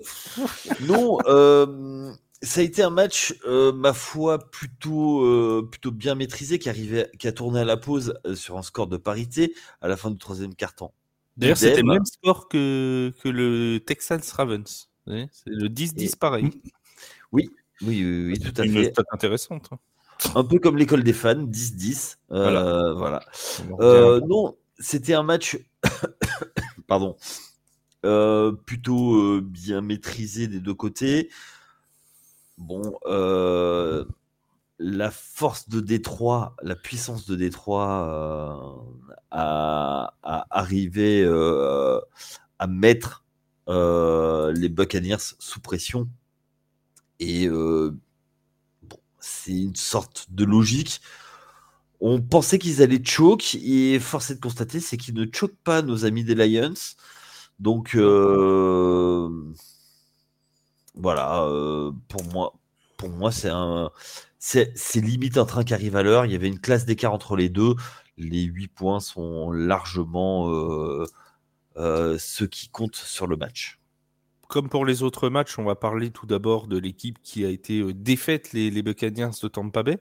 [0.86, 2.12] non, euh,
[2.42, 7.10] ça a été un match, euh, ma foi, plutôt, euh, plutôt bien maîtrisé, qui, arrivait,
[7.18, 10.10] qui a tourné à la pause euh, sur un score de parité à la fin
[10.10, 10.92] du troisième quart-temps.
[11.36, 14.88] D'ailleurs, c'était le même score que, que le Texans Ravens.
[15.06, 16.50] C'est le 10-10 pareil.
[17.32, 17.50] Oui,
[17.82, 18.68] oui, oui, tout à fait.
[18.68, 19.68] Une intéressante.
[19.72, 19.78] Hein.
[20.36, 22.18] Un peu comme l'école des fans, 10-10.
[22.28, 22.94] voilà.
[22.94, 24.20] voilà.
[24.26, 25.58] non, c'était un match.
[26.86, 27.16] Pardon.
[28.64, 31.30] plutôt bien maîtrisé des deux côtés.
[32.58, 34.04] Bon, euh,
[34.78, 40.14] la force de Détroit, la puissance de Détroit euh, a,
[40.50, 42.00] arrivé euh,
[42.58, 43.24] à mettre
[43.68, 46.08] les Buccaneers sous pression.
[47.20, 47.48] Et
[49.20, 51.00] c'est une sorte de logique.
[52.00, 55.82] On pensait qu'ils allaient choke et force est de constater, c'est qu'ils ne choquent pas
[55.82, 56.74] nos amis des Lions.
[57.58, 57.96] Donc
[60.96, 61.46] voilà,
[62.08, 62.54] pour moi,
[62.96, 63.90] pour moi c'est un,
[64.38, 66.26] c'est limite un train qui arrive à l'heure.
[66.26, 67.74] Il y avait une classe d'écart entre les deux.
[68.18, 70.50] Les 8 points sont largement
[71.76, 73.78] ceux qui comptent sur le match
[74.48, 77.80] comme pour les autres matchs, on va parler tout d'abord de l'équipe qui a été
[77.80, 79.98] euh, défaite, les, les Buccaneers de Tampa Bay.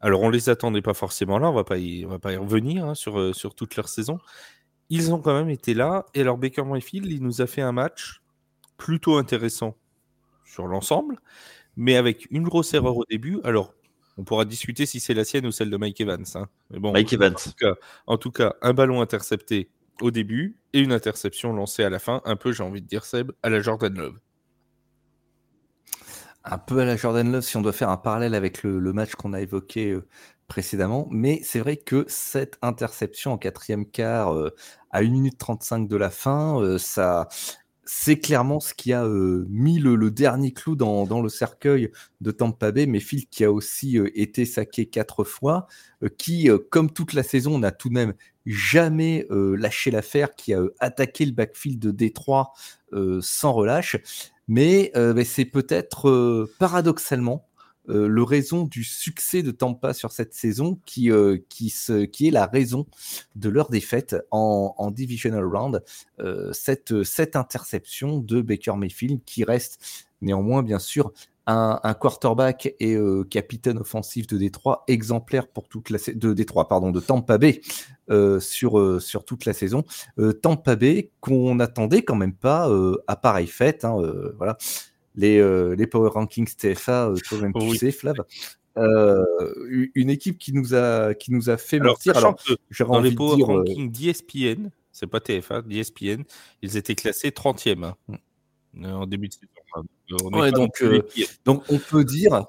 [0.00, 2.84] Alors, on les attendait pas forcément là, on va pas y, va pas y revenir
[2.84, 4.18] hein, sur, euh, sur toute leur saison.
[4.90, 7.72] Ils ont quand même été là, et alors Baker Mayfield, il nous a fait un
[7.72, 8.20] match
[8.76, 9.76] plutôt intéressant
[10.52, 11.18] sur l'ensemble,
[11.76, 13.40] mais avec une grosse erreur au début.
[13.44, 13.74] Alors,
[14.18, 16.24] on pourra discuter si c'est la sienne ou celle de Mike Evans.
[16.34, 16.48] Hein.
[16.70, 17.34] Mais bon, Mike Evans.
[18.06, 22.20] en tout cas, un ballon intercepté au début et une interception lancée à la fin,
[22.24, 24.18] un peu, j'ai envie de dire, Seb, à la Jordan Love.
[26.44, 29.14] Un peu à la Jordan Love, si on doit faire un parallèle avec le, match
[29.14, 30.06] qu'on a évoqué euh,
[30.48, 31.06] précédemment.
[31.10, 34.54] Mais c'est vrai que cette interception en quatrième quart, euh,
[34.90, 37.28] à 1 minute 35 de la fin, euh, ça,
[37.84, 42.86] c'est clairement ce qui a mis le, dernier clou dans, le cercueil de Tampa Bay,
[42.86, 45.66] mais Phil qui a aussi été saqué quatre fois,
[46.16, 48.14] qui, comme toute la saison, n'a tout de même
[48.46, 52.52] jamais lâché l'affaire, qui a attaqué le backfield de Détroit
[53.20, 53.96] sans relâche.
[54.48, 54.92] Mais
[55.24, 57.48] c'est peut-être paradoxalement
[57.88, 62.28] euh, le raison du succès de Tampa sur cette saison qui, euh, qui, se, qui
[62.28, 62.86] est la raison
[63.34, 65.82] de leur défaite en, divisional round.
[66.20, 71.12] Euh, cette, cette interception de Baker Mayfield qui reste néanmoins bien sûr
[71.46, 72.96] un, un quarterback et
[73.28, 77.60] capitaine offensif de Détroit exemplaire pour toute la de Détroit pardon de Tampa Bay
[78.38, 79.82] sur sur toute la saison.
[80.40, 82.70] Tampa Bay qu'on n'attendait quand même pas
[83.08, 83.84] à pareille fête.
[83.84, 83.96] Hein,
[84.36, 84.56] voilà
[85.14, 88.16] les, euh, les Power Rankings TFA, euh, toi-même tu sais, Flav.
[88.78, 89.24] Euh,
[89.94, 92.16] une équipe qui nous a, qui nous a fait alors, mentir.
[92.16, 96.22] Alors, que dans les Power Rankings d'ESPN, c'est pas TFA, d'ESPN,
[96.62, 98.14] ils étaient classés 30e hein,
[98.82, 99.48] en début de saison.
[100.32, 100.82] Ouais, donc,
[101.44, 102.46] donc, on peut dire,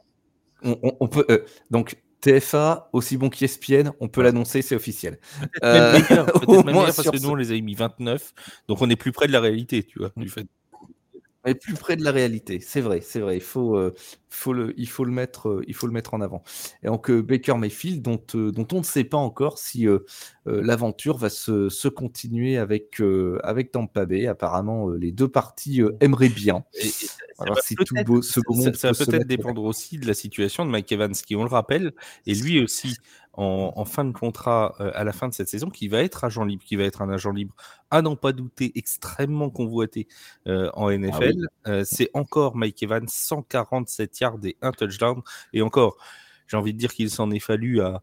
[0.63, 1.25] on, on peut,
[1.71, 5.19] donc TFA, aussi bon qu'ESPN, on peut l'annoncer, c'est officiel.
[5.41, 8.33] Peut-être même meilleur, peut même parce que nous, on les a mis 29,
[8.69, 10.45] donc on est plus près de la réalité, tu vois, du fait
[11.45, 12.59] est plus près de la réalité.
[12.59, 13.37] C'est vrai, c'est vrai.
[13.37, 13.93] Il faut, euh,
[14.29, 16.43] faut le, il faut le mettre, euh, il faut le mettre en avant.
[16.83, 19.87] Et donc euh, Baker Mayfield, dont, dont on ne sait pas encore si
[20.45, 23.01] l'aventure va se, se, continuer avec,
[23.43, 24.27] avec Tampa Bay.
[24.27, 26.63] Apparemment, les deux parties aimeraient bien.
[26.81, 26.89] Et,
[27.39, 30.65] Alors, si tout beau, ce beau monde ça, va peut-être dépendre aussi de la situation
[30.65, 31.93] de Mike Evans, qui, on le rappelle,
[32.25, 32.95] et lui aussi
[33.33, 36.43] en, fin de contrat euh, à la fin de cette saison, qui va être agent
[36.43, 37.55] libre, qui va être un agent libre,
[37.89, 40.07] à n'en pas douter, extrêmement convoité
[40.47, 41.47] euh, en NFL.
[41.65, 45.21] Ah euh, c'est encore Mike Evans, 147 yards et un touchdown.
[45.51, 45.97] Et encore,
[46.47, 48.01] j'ai envie de dire qu'il s'en est fallu à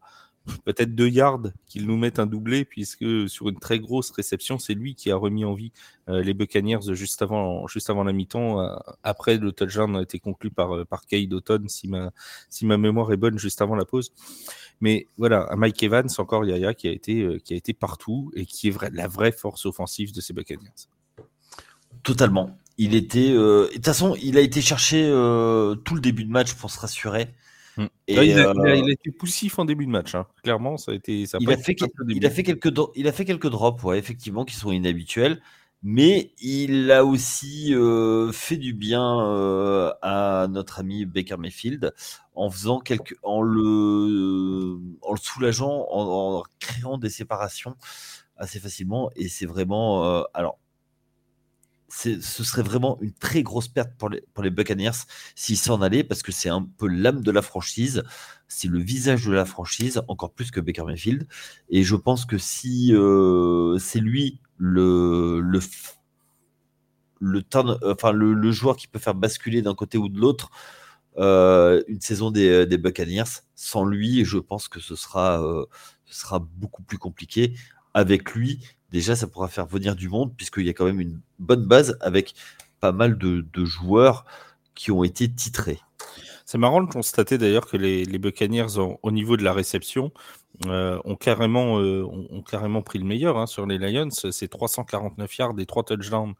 [0.65, 4.73] peut-être deux yards qu'il nous mette un doublé, puisque sur une très grosse réception, c'est
[4.73, 5.71] lui qui a remis en vie
[6.07, 8.59] les Buccaneers juste avant, juste avant la mi-temps.
[9.03, 12.11] après, le touchdown a été conclu par, par Kay Auton, si ma,
[12.49, 14.11] si ma mémoire est bonne, juste avant la pause.
[14.81, 18.45] Mais voilà, Mike Evans, encore Yaya, qui a été, euh, qui a été partout et
[18.45, 20.89] qui est la vraie force offensive de ces Buccaneers.
[22.03, 22.57] Totalement.
[22.79, 26.31] Il était, euh, de toute façon, il a été cherché euh, tout le début de
[26.31, 27.29] match pour se rassurer.
[27.83, 27.87] Hmm.
[28.07, 30.27] Et il, a, été poussif en début de match, hein.
[30.43, 30.77] clairement.
[30.77, 31.25] Ça a été.
[31.25, 31.75] Ça il, a fait,
[32.09, 35.41] il, a fait quelques, il a fait quelques drops, ouais, effectivement, qui sont inhabituels
[35.83, 41.93] mais il a aussi euh, fait du bien euh, à notre ami Baker Mayfield
[42.35, 47.75] en faisant quelques, en le, en le soulageant, en, créant des séparations
[48.37, 49.09] assez facilement.
[49.15, 50.59] Et c'est vraiment, euh, alors,
[51.91, 54.91] ce serait vraiment une très grosse perte pour les, Buccaneers
[55.35, 58.03] s'ils s'en allaient parce que c'est un peu l'âme de la franchise,
[58.47, 61.27] c'est le visage de la franchise, encore plus que Baker Mayfield.
[61.69, 62.93] Et je pense que si
[63.79, 65.59] c'est lui le,
[68.51, 70.49] joueur qui peut faire basculer d'un côté ou de l'autre
[71.17, 73.43] euh, une saison des, Buccaneers.
[73.55, 75.65] Sans lui, je pense que ce sera, euh,
[76.05, 77.53] ce sera beaucoup plus compliqué.
[77.93, 81.19] Avec lui, déjà, ça pourra faire venir du monde, puisqu'il y a quand même une
[81.39, 82.33] bonne base avec
[82.79, 84.25] pas mal de, joueurs
[84.75, 85.79] qui ont été titrés.
[86.45, 90.11] C'est marrant de constater d'ailleurs que les, Buccaneers, au niveau de la réception,
[90.67, 92.05] euh, ont, carrément, euh,
[92.49, 94.09] carrément pris le meilleur hein, sur les Lions.
[94.11, 96.33] C'est 349 yards et 3 touchdowns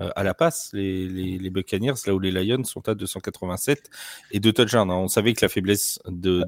[0.00, 3.90] euh, à la passe, les, Buccaneers, là où les Lions sont à 287
[4.30, 4.90] et 2 touchdowns.
[4.90, 4.96] Hein.
[4.96, 6.44] On savait que la faiblesse de,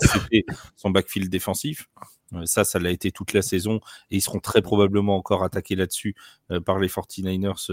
[0.00, 0.44] c'était
[0.76, 1.88] son backfield défensif.
[2.44, 3.80] Ça, ça l'a été toute la saison
[4.10, 6.14] et ils seront très probablement encore attaqués là-dessus
[6.64, 7.70] par les 49ers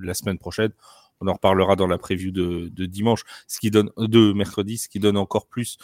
[0.00, 0.72] la semaine prochaine.
[1.20, 4.98] On en reparlera dans la preview de, dimanche, ce qui donne de mercredi, ce qui
[4.98, 5.78] donne encore plus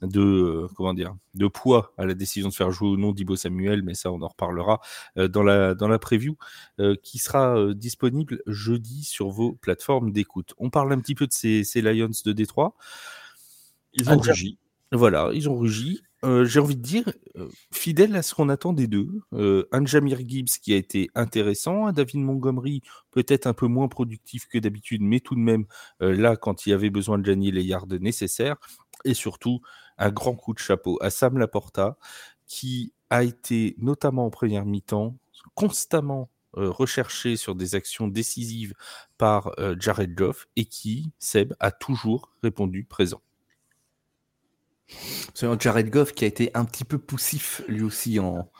[0.00, 3.36] de euh, comment dire de poids à la décision de faire jouer ou non Dibo
[3.36, 4.80] Samuel, mais ça on en reparlera
[5.16, 6.36] euh, dans la dans la preview
[6.80, 10.54] euh, qui sera disponible jeudi sur vos plateformes d'écoute.
[10.58, 12.74] On parle un petit peu de ces, ces Lions de Détroit.
[13.92, 14.58] Ils ont rugi.
[14.90, 16.02] Voilà, ils ont rugi.
[16.24, 17.12] J'ai envie de dire,
[17.72, 21.92] fidèle à ce qu'on attend des deux, un Jamir Gibbs qui a été intéressant, un
[21.92, 25.66] David Montgomery peut-être un peu moins productif que d'habitude, mais tout de même
[25.98, 28.56] là quand il y avait besoin de gagner les yards nécessaires,
[29.04, 29.62] et surtout
[29.98, 31.96] un grand coup de chapeau à Sam Laporta,
[32.46, 35.16] qui a été, notamment en première mi-temps,
[35.54, 38.74] constamment euh, recherché sur des actions décisives
[39.16, 43.22] par euh, Jared Goff et qui, Seb, a toujours répondu présent.
[45.34, 48.50] C'est Jared Goff qui a été un petit peu poussif lui aussi en,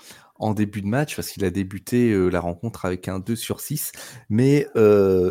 [0.54, 3.92] début de match parce qu'il a débuté euh, la rencontre avec un 2 sur 6.
[4.28, 4.66] Mais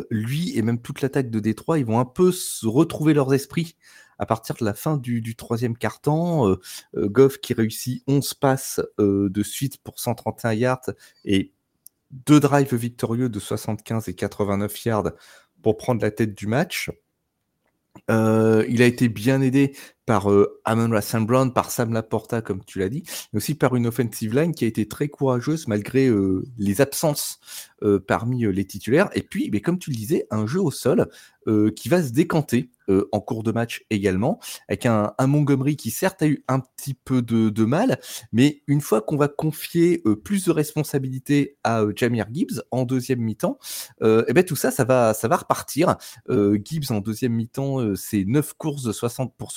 [0.09, 3.75] lui et même toute l'attaque de Détroit, ils vont un peu se retrouver leurs esprits
[4.21, 6.59] à partir de la fin du, troisième quart-temps, euh,
[6.95, 10.91] euh, Goff qui réussit 11 passes euh, de suite pour 131 yards
[11.25, 11.51] et
[12.11, 15.11] deux drives victorieux de 75 et 89 yards
[15.63, 16.91] pour prendre la tête du match.
[18.09, 19.75] il a été bien aidé
[20.11, 20.27] par
[20.65, 24.35] Amon Rassan Brown, par Sam Laporta, comme tu l'as dit, mais aussi par une offensive
[24.35, 26.11] line qui a été très courageuse malgré
[26.57, 27.39] les absences
[28.09, 29.09] parmi les titulaires.
[29.13, 31.07] Et puis, mais comme tu le disais, un jeu au sol
[31.77, 36.21] qui va se décanter euh, en cours de match également, avec un, Montgomery qui certes
[36.21, 37.99] a eu un petit peu de, mal,
[38.31, 42.83] mais une fois qu'on va confier euh, plus de responsabilités à euh, Jamir Gibbs en
[42.83, 43.59] deuxième mi-temps,
[44.01, 45.95] et eh ben tout ça, ça va, ça va repartir.
[46.29, 49.51] Gibbs en deuxième mi-temps, c'est 9 courses de 60 pour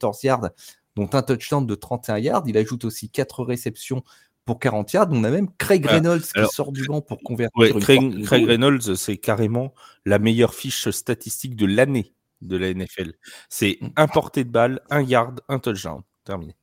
[0.00, 0.50] 74 yards,
[0.96, 2.44] dont un touchdown de 31 yards.
[2.46, 4.02] Il ajoute aussi 4 réceptions
[4.44, 5.08] pour 40 yards.
[5.10, 7.76] On a même Craig Reynolds qui sort du banc pour convertir.
[7.80, 9.74] Craig, Craig Reynolds, c'est carrément
[10.04, 13.12] la meilleure fiche statistique de l'année de la NFL.
[13.48, 13.88] C'est mmh.
[13.96, 16.02] un porté de balle, un yard, un touchdown.
[16.24, 16.56] Terminé.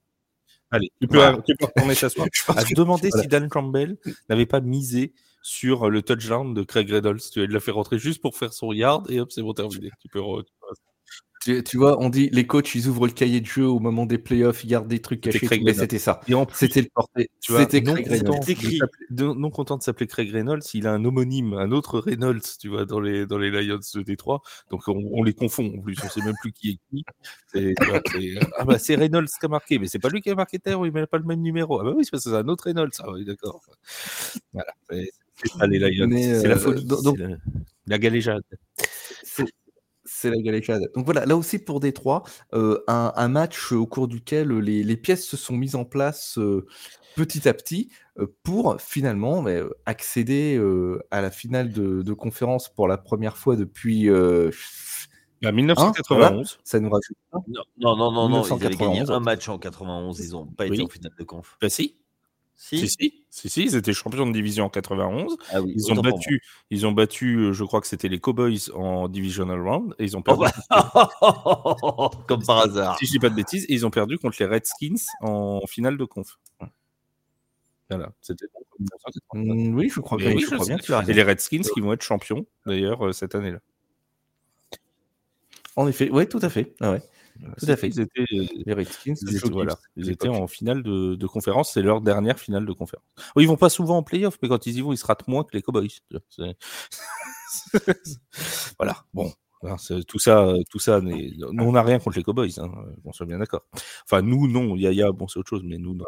[0.69, 2.27] Allez, tu peux, tu peux retourner t'asseoir.
[2.57, 3.97] À se demander si Dan Campbell
[4.29, 7.21] n'avait pas misé sur le touchdown de Craig Reynolds.
[7.31, 9.89] Tu l'a fait rentrer juste pour faire son yard et hop, c'est bon, terminé.
[10.01, 10.19] Tu peux,
[11.63, 14.17] tu, vois, on dit les coachs, ils ouvrent le cahier de jeu au moment des
[14.17, 15.47] playoffs, ils gardent des trucs cachés.
[15.63, 16.21] Mais c'était ça.
[16.53, 17.29] C'était le porté.
[17.39, 21.99] C'était non, content, non content de s'appeler Craig Reynolds, il a un homonyme, un autre
[21.99, 24.41] Reynolds, tu vois, dans les, dans les Lions de Détroit.
[24.69, 27.05] Donc on, les confond en plus, on sait même plus qui est qui.
[27.53, 27.73] C'est,
[28.57, 30.79] ah bah c'est Reynolds qui a marqué, mais c'est pas lui qui a marqué terre,
[30.85, 31.79] il n'a pas le même numéro.
[31.79, 32.91] Ah bah oui, c'est parce que c'est un autre Reynolds.
[32.99, 33.61] Ah oui, d'accord.
[34.53, 34.73] Voilà.
[34.89, 35.11] C'est
[35.67, 36.09] les Lions.
[36.09, 36.85] C'est la euh, folie.
[36.85, 37.29] Donc, la,
[37.85, 38.43] la galéjade
[39.23, 39.45] c'est
[40.23, 40.89] la galéjade.
[40.95, 45.37] Donc voilà, là aussi pour Détroit, euh, un, match au cours duquel les, pièces se
[45.37, 46.65] sont mises en place euh,
[47.15, 47.89] petit à petit
[48.19, 49.51] euh, pour finalement bah,
[49.85, 50.61] accéder
[51.11, 54.09] à la finale de, conférence pour la première fois depuis.
[55.51, 56.23] 1991.
[56.23, 57.17] Hein, ça nous rajoute.
[57.77, 60.81] Non, non, non, non, ils avaient gagné un match en 91, ils n'ont pas été
[60.81, 61.57] en finale de conf.
[61.61, 61.95] Bah si.
[62.57, 62.89] Si.
[63.29, 65.37] Si, si, ils étaient champions de division en 91.
[65.51, 66.41] Ah ils, ont battu,
[66.71, 70.17] ils ont battu, euh, je crois que c'était les Cowboys en Divisional Round, et ils
[70.17, 70.45] ont perdu.
[72.27, 72.97] Comme par hasard.
[72.97, 76.05] Si je dis pas de bêtises, ils ont perdu contre les Redskins en finale de
[76.05, 76.39] conf.
[77.89, 78.47] Voilà, c'était
[79.33, 82.01] mmh, oui, je crois, bien, oui, je crois bien Et les Redskins qui vont être
[82.01, 83.59] champions, d'ailleurs, euh, cette année-là.
[85.75, 86.73] En effet, oui, tout à fait.
[86.81, 87.01] Ah ouais.
[87.57, 87.87] Tout à fait.
[87.87, 89.15] Ils étaient, les Redskins,
[89.95, 91.73] ils étaient, en finale de, conférence.
[91.73, 93.05] C'est leur dernière finale de conférence.
[93.35, 95.27] Oh, ils vont pas souvent en playoff, mais quand ils y vont, ils se ratent
[95.27, 95.89] moins que les Cowboys.
[98.77, 99.05] voilà.
[99.13, 99.31] Bon.
[100.07, 102.71] Tout ça, tout ça, on n'a rien contre les Cowboys, hein,
[103.03, 103.65] on soit bien d'accord.
[104.03, 106.05] Enfin, nous, non, Yaya, bon, c'est autre chose, mais nous, non.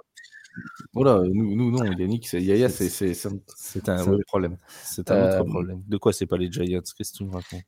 [0.93, 4.57] Voilà, nous, nous non, Yannick, c'est Yaya, c'est un, autre problème.
[4.83, 5.83] C'est un autre euh, problème.
[5.87, 7.63] De quoi c'est pas les Giants Qu'est-ce que tu me racontes?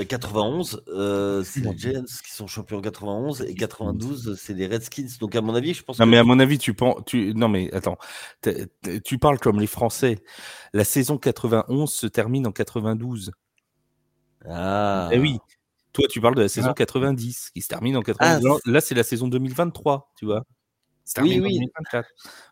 [0.00, 4.66] De 91, euh, c'est les Giants qui sont champions en 91 et 92, c'est les
[4.66, 5.06] Redskins.
[5.20, 5.98] Donc à mon avis, je pense.
[5.98, 7.98] Non, mais à mon avis, tu penses, tu, non mais attends,
[9.04, 10.18] tu parles comme les Français.
[10.72, 13.32] La saison 91 se termine en 92.
[14.48, 15.08] Ah.
[15.12, 15.38] Eh oui.
[15.92, 17.50] Toi, tu parles de la saison 90 ah.
[17.54, 18.60] qui se termine en 92.
[18.64, 20.44] Ah, là, c'est la saison 2023, tu vois.
[21.18, 21.60] Oui, oui.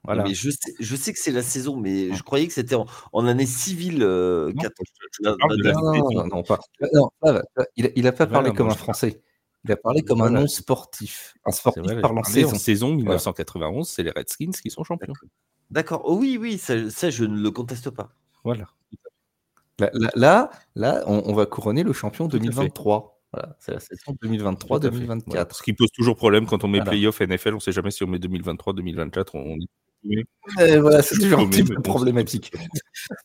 [0.04, 0.24] Voilà.
[0.24, 2.86] Mais je, sais, je sais que c'est la saison, mais je croyais que c'était en,
[3.12, 4.02] en, année civile.
[4.02, 4.52] Euh,
[5.22, 5.38] non,
[6.12, 6.58] non, non, pas.
[7.76, 9.22] il n'a pas parlé comme un Français.
[9.64, 11.34] Il a parlé comme un non-sportif.
[11.44, 12.54] Un sportif parlant saison.
[12.54, 15.14] En saison 1991, c'est les Redskins qui sont champions.
[15.70, 16.02] D'accord.
[16.04, 18.10] Oh, oui, oui, ça, ça, je ne le conteste pas.
[18.44, 18.68] Voilà.
[20.14, 23.17] Là, là, on, on va couronner le champion 2023.
[23.32, 25.54] Voilà, c'est la saison 2023-2024.
[25.54, 28.02] Ce qui pose toujours problème quand on met playoff NFL, on ne sait jamais si
[28.02, 29.26] on met 2023-2024.
[29.34, 29.58] On...
[30.80, 32.52] voilà, c'est toujours un petit peu problématique.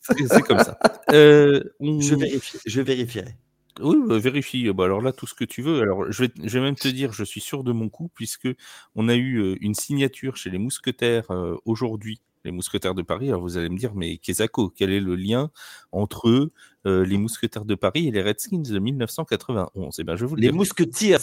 [0.10, 0.78] c'est comme ça.
[1.12, 3.36] Euh, je, vérifie, je vérifierai.
[3.82, 4.72] Oui, bah, vérifie.
[4.74, 5.82] Bah, alors là, tout ce que tu veux.
[5.82, 8.48] Alors, je vais, je vais même te dire, je suis sûr de mon coup, puisque
[8.96, 13.30] on a eu euh, une signature chez les Mousquetaires euh, aujourd'hui, les Mousquetaires de Paris.
[13.30, 15.52] Alors, vous allez me dire, mais Kezako, quel est le lien
[15.92, 16.52] entre eux,
[16.86, 20.52] les Mousquetaires de Paris et les Redskins de 1991 Eh bien, je vous le Les
[20.52, 21.18] Mousquetiers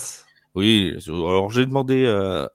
[0.57, 2.07] oui, alors j'ai demandé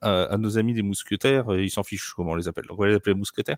[0.02, 2.96] à, nos amis des mousquetaires, ils s'en fichent comment on les appelle, on va les
[2.96, 3.56] appeler mousquetaires?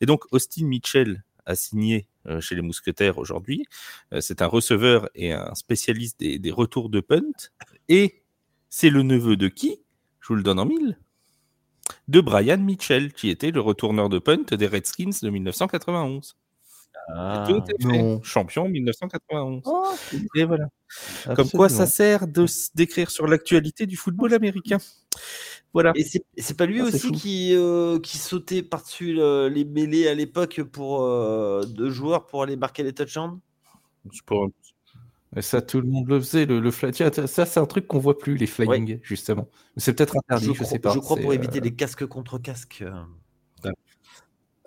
[0.00, 3.64] Et donc Austin Mitchell a signé euh, chez les mousquetaires aujourd'hui.
[4.12, 7.50] Euh, c'est un receveur et un spécialiste des, retours de punt.
[7.88, 8.22] Et
[8.68, 9.80] c'est le neveu de qui?
[10.20, 10.98] Je vous le donne en mille.
[12.08, 16.36] De Brian Mitchell, qui était le retourneur de punt des Redskins de 1991.
[17.08, 17.46] Ah,
[18.22, 19.62] Champion 1991.
[20.34, 20.68] et voilà.
[21.36, 24.78] Comme quoi, ça sert de d'écrire sur l'actualité du football américain.
[25.72, 25.92] Voilà.
[25.94, 30.62] Et c'est pas lui ah, aussi qui, euh, qui sautait par-dessus les mêlées à l'époque
[30.62, 33.38] pour euh, deux joueurs pour aller marquer les touchdowns?
[35.40, 36.46] Ça, tout le monde le faisait.
[36.46, 39.48] Le, le ça, c'est un truc qu'on voit plus, les flying, justement.
[39.76, 40.92] C'est peut-être interdit, je, sais pas.
[40.92, 42.84] Je crois pour éviter euh, les casques contre casques.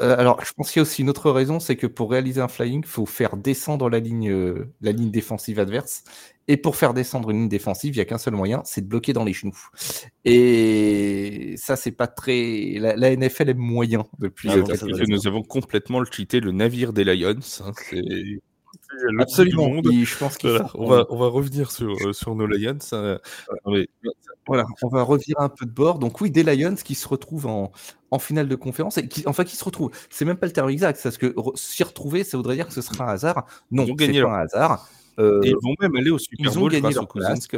[0.01, 2.39] Euh, alors, je pense qu'il y a aussi une autre raison, c'est que pour réaliser
[2.39, 6.03] un flying, il faut faire descendre la ligne, euh, la ligne défensive adverse.
[6.47, 8.87] Et pour faire descendre une ligne défensive, il n'y a qu'un seul moyen, c'est de
[8.87, 9.59] bloquer dans les genoux.
[10.23, 12.77] Et ça, c'est pas très.
[12.79, 14.49] La, NFL est moyen depuis.
[14.49, 14.57] Ah,
[15.07, 17.35] nous avons complètement cheaté le navire des Lions.
[17.65, 17.71] Hein,
[19.19, 19.81] Absolument.
[19.83, 20.37] je pense
[20.75, 22.77] on, va, on va revenir sur, euh, sur nos Lions.
[24.47, 25.99] voilà, on va revenir un peu de bord.
[25.99, 27.71] Donc oui, des Lions qui se retrouvent en,
[28.11, 29.91] en finale de conférence et qui, enfin qui se retrouvent.
[30.09, 32.81] C'est même pas le terme exact, parce que s'y retrouver, ça voudrait dire que ce
[32.81, 33.45] sera un hasard.
[33.71, 34.89] Non, c'est pas un hasard.
[35.19, 37.07] Euh, ils vont même aller au Super Bowl grâce au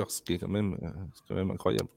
[0.10, 0.90] ce qui est quand même, euh,
[1.28, 1.90] quand même incroyable.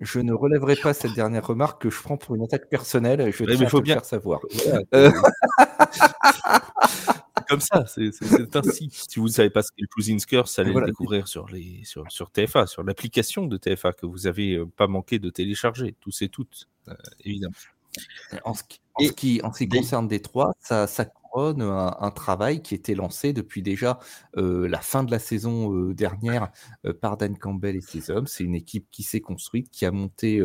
[0.00, 3.32] Je ne relèverai pas cette dernière remarque que je prends pour une attaque personnelle.
[3.32, 4.40] Je vais faut bien faire savoir.
[4.94, 5.10] Euh,
[7.48, 8.10] comme ça, c'est
[8.56, 8.88] ainsi.
[8.90, 11.82] Si vous ne savez pas ce qu'est le Cousins Curse, allez le découvrir sur, les,
[11.84, 15.94] sur, sur TFA, sur l'application de TFA que vous n'avez euh, pas manqué de télécharger,
[16.00, 17.54] tous et toutes, euh, évidemment.
[18.44, 18.80] En ce qui,
[19.42, 23.98] en ce qui, concerne Détroit, ça, ça un, travail qui était lancé depuis déjà
[24.36, 26.50] euh, la fin de la saison dernière
[27.00, 28.26] par Dan Campbell et ses hommes.
[28.26, 30.42] C'est une équipe qui s'est construite, qui a monté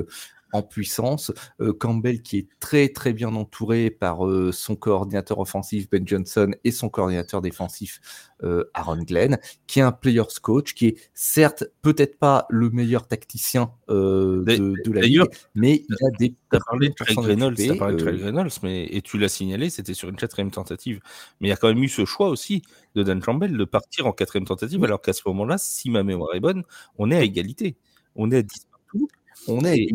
[0.51, 1.31] en puissance.
[1.61, 6.51] Euh, Campbell qui est très très bien entouré par euh, son coordinateur offensif Ben Johnson
[6.63, 8.01] et son coordinateur défensif
[8.43, 9.37] euh, Aaron Glenn,
[9.67, 14.91] qui est un players coach, qui est certes peut-être pas le meilleur tacticien de, de,
[14.91, 15.23] la ligue,
[15.55, 16.29] mais il a des...
[16.29, 20.51] Tu as parlé de Craig Reynolds, mais, et tu l'as signalé, c'était sur une quatrième
[20.51, 20.99] tentative.
[21.39, 22.61] Mais il y a quand même eu ce choix aussi
[22.95, 26.33] de Dan Campbell de partir en quatrième tentative, alors qu'à ce moment-là, si ma mémoire
[26.35, 26.63] est bonne,
[26.97, 27.77] on est à égalité.
[28.15, 29.07] On est à 10 partout
[29.47, 29.87] on est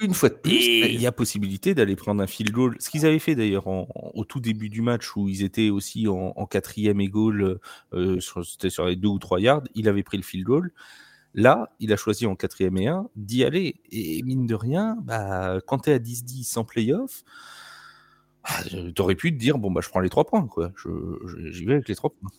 [0.00, 0.52] une fois de plus.
[0.52, 2.76] Et il y a possibilité d'aller prendre un field goal.
[2.78, 6.46] Ce qu'ils avaient fait d'ailleurs au tout début du match où ils étaient aussi en,
[6.46, 7.58] quatrième et goal,
[7.92, 10.72] euh, c'était sur les deux ou trois yards, il avait pris le field goal.
[11.34, 13.80] Là, il a choisi en quatrième et un d'y aller.
[13.90, 17.22] Et mine de rien, bah, quand tu es à 10-10 en playoff,
[18.44, 18.64] bah,
[18.94, 20.46] tu aurais pu te dire bon, bah, je prends les trois points.
[20.46, 20.72] quoi.
[21.50, 22.30] J'y vais avec les trois points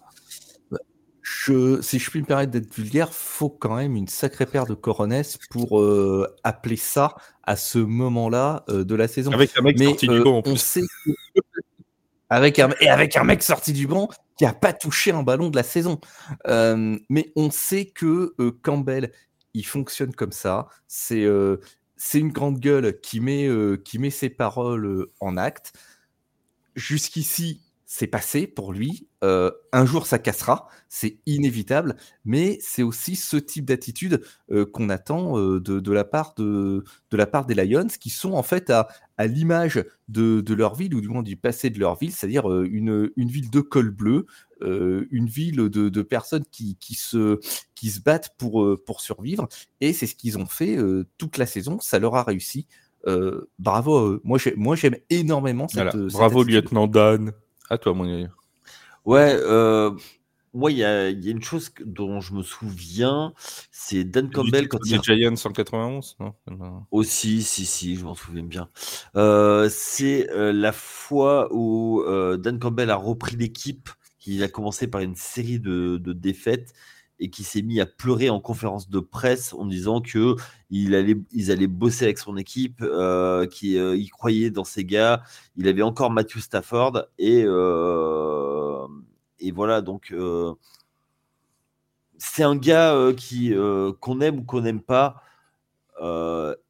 [1.82, 5.38] si je puis me permettre d'être vulgaire, faut quand même une sacrée paire de coronets
[5.52, 9.32] pour euh, appeler ça à ce moment-là euh, de la saison.
[9.32, 10.42] Avec un mec sorti du euh, banc.
[10.46, 10.82] On sait
[12.30, 12.72] avec un...
[12.80, 15.64] et avec un mec sorti du banc qui a pas touché un ballon de la
[15.64, 16.00] saison.
[16.48, 19.12] mais on sait que Campbell,
[19.54, 20.68] il fonctionne comme ça.
[20.88, 21.28] C'est
[21.96, 23.50] c'est une grande gueule qui met
[23.84, 25.74] qui met ses paroles en acte.
[26.76, 27.62] Jusqu'ici,
[27.92, 29.08] c'est passé pour lui.
[29.24, 34.22] Euh, un jour, ça cassera, c'est inévitable, mais c'est aussi ce type d'attitude
[34.52, 38.34] euh, qu'on attend euh, de, la part de, de, la part des Lions, qui sont
[38.34, 41.80] en fait à, à l'image de, de, leur ville, ou du moins du passé de
[41.80, 44.28] leur ville, c'est-à-dire une, une, ville de col bleu,
[44.62, 47.40] une ville de, personnes qui, qui, se,
[47.74, 49.48] qui se battent pour, pour survivre,
[49.82, 50.78] et c'est ce qu'ils ont fait
[51.18, 52.68] toute la saison, ça leur a réussi.
[53.58, 57.34] bravo, moi j'aime énormément cette, Bravo, lieutenant Dan.
[57.70, 58.28] À toi, mon
[59.05, 59.91] Ouais, euh,
[60.53, 63.34] moi, il y a, une chose dont je me souviens,
[63.72, 65.01] c'est Dan Campbell quand il.
[65.01, 66.34] Giants 191, non?
[66.91, 68.70] Aussi, si, si, je m'en souviens bien.
[69.15, 72.03] Euh, c'est euh, la fois où
[72.38, 73.89] Dan Campbell a repris l'équipe.
[74.26, 76.74] Il a commencé par une série de défaites
[77.20, 80.36] et qui s'est mis à pleurer en conférence de presse en disant que
[80.70, 85.24] il allait, ils allaient bosser avec son équipe, euh, qu'il euh, croyait dans ses gars.
[85.55, 88.88] Il avait encore Matthew Stafford et, euh,
[89.39, 90.53] et voilà donc euh,
[92.17, 93.53] c'est un gars qui
[94.01, 95.24] qu'on aime ou qu'on n'aime pas,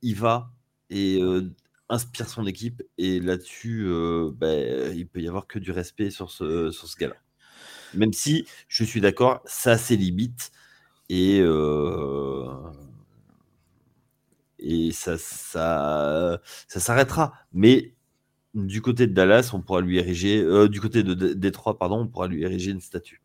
[0.01, 0.51] il va
[0.89, 1.21] et
[1.89, 2.83] inspire son équipe.
[2.97, 3.87] Et là-dessus,
[4.35, 7.15] ben, il peut y avoir que du respect sur ce, sur ce gars-là.
[7.93, 10.51] Même si je suis d'accord, ça a ses limites.
[11.09, 12.45] Et, euh,
[14.59, 17.33] et ça, ça, ça s'arrêtera.
[17.53, 17.93] Mais
[18.53, 22.07] du côté de Dallas, on pourra lui ériger, euh, du côté de Détroit, pardon, on
[22.07, 23.21] pourra lui ériger une statue.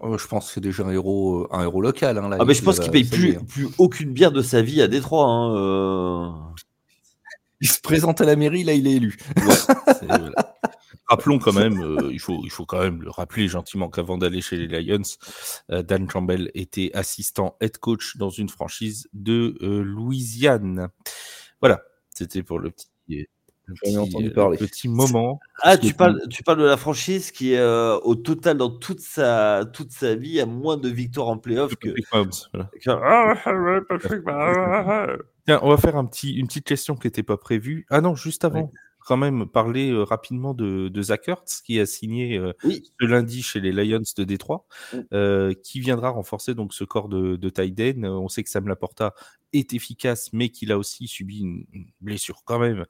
[0.00, 2.18] Oh, je pense que c'est déjà un héros, euh, un héros local.
[2.18, 4.88] Hein, ah, mais je pense qu'il paye plus, plus aucune bière de sa vie à
[4.88, 5.24] Détroit.
[5.26, 6.28] Hein, euh.
[7.62, 9.16] Il se présente à la mairie, là, il est élu.
[11.08, 14.56] Rappelons quand même, il, faut, il faut quand même le rappeler gentiment qu'avant d'aller chez
[14.56, 15.02] les Lions,
[15.68, 20.88] Dan Campbell était assistant head coach dans une franchise de Louisiane.
[21.60, 22.88] Voilà, c'était pour le petit
[23.96, 24.58] entendu parler.
[24.58, 25.40] Petit moment.
[25.62, 29.00] Ah, tu parles, tu parles de la franchise qui est euh, au total dans toute
[29.00, 31.88] sa, toute sa vie à moins de victoires en playoff que.
[35.46, 37.86] Tiens, on va faire un petit, une petite question qui n'était pas prévue.
[37.90, 38.72] Ah non, juste avant
[39.06, 43.40] quand même parler euh, rapidement de, de Zach Ertz, qui a signé euh, ce lundi
[43.40, 44.66] chez les Lions de Détroit,
[45.12, 48.04] euh, qui viendra renforcer donc ce corps de, de Tyden.
[48.04, 49.14] On sait que Sam Laporta
[49.52, 51.66] est efficace, mais qu'il a aussi subi une,
[52.00, 52.84] blessure quand même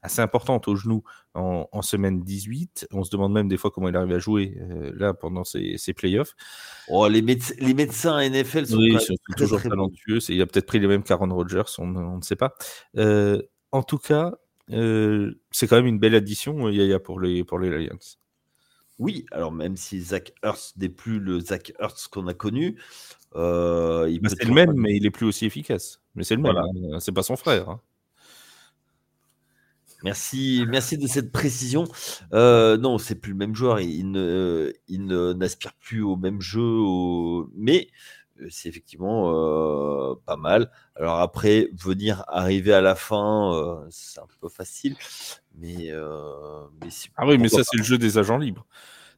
[0.00, 1.02] assez importante au genou
[1.34, 2.88] en, semaine 18.
[2.92, 4.56] On se demande même des fois comment il arrive à jouer
[4.94, 6.34] là pendant ces, ces playoffs.
[6.88, 8.78] Oh, les, les médecins NFL sont,
[9.36, 10.18] toujours talentueux.
[10.30, 12.54] Il a peut-être pris les mêmes qu'Aaron Rodgers, on, on, ne sait pas.
[12.96, 14.32] en tout cas,
[14.70, 17.98] c'est quand même une belle addition, euh, Yaya, pour les, pour les Lions.
[18.98, 22.76] Oui, alors même si Zach Hurst n'est plus le Zach Hurst qu'on a connu,
[23.36, 26.00] euh, bah, c'est le même, mais il est plus aussi efficace.
[26.14, 26.98] Mais c'est le même, hein.
[27.00, 27.68] c'est pas son frère.
[27.68, 27.80] Hein.
[30.04, 31.84] Merci, merci de cette précision.
[32.32, 33.80] Euh, non, c'est plus le même joueur.
[33.80, 36.82] Il ne, il n'aspire plus au même jeu,
[37.56, 37.88] mais
[38.50, 40.70] c'est effectivement pas mal.
[40.96, 44.96] Alors après, venir arriver à la fin, c'est un peu facile.
[45.56, 45.90] Mais,
[47.16, 48.66] ah oui, mais ça, c'est le jeu des agents libres.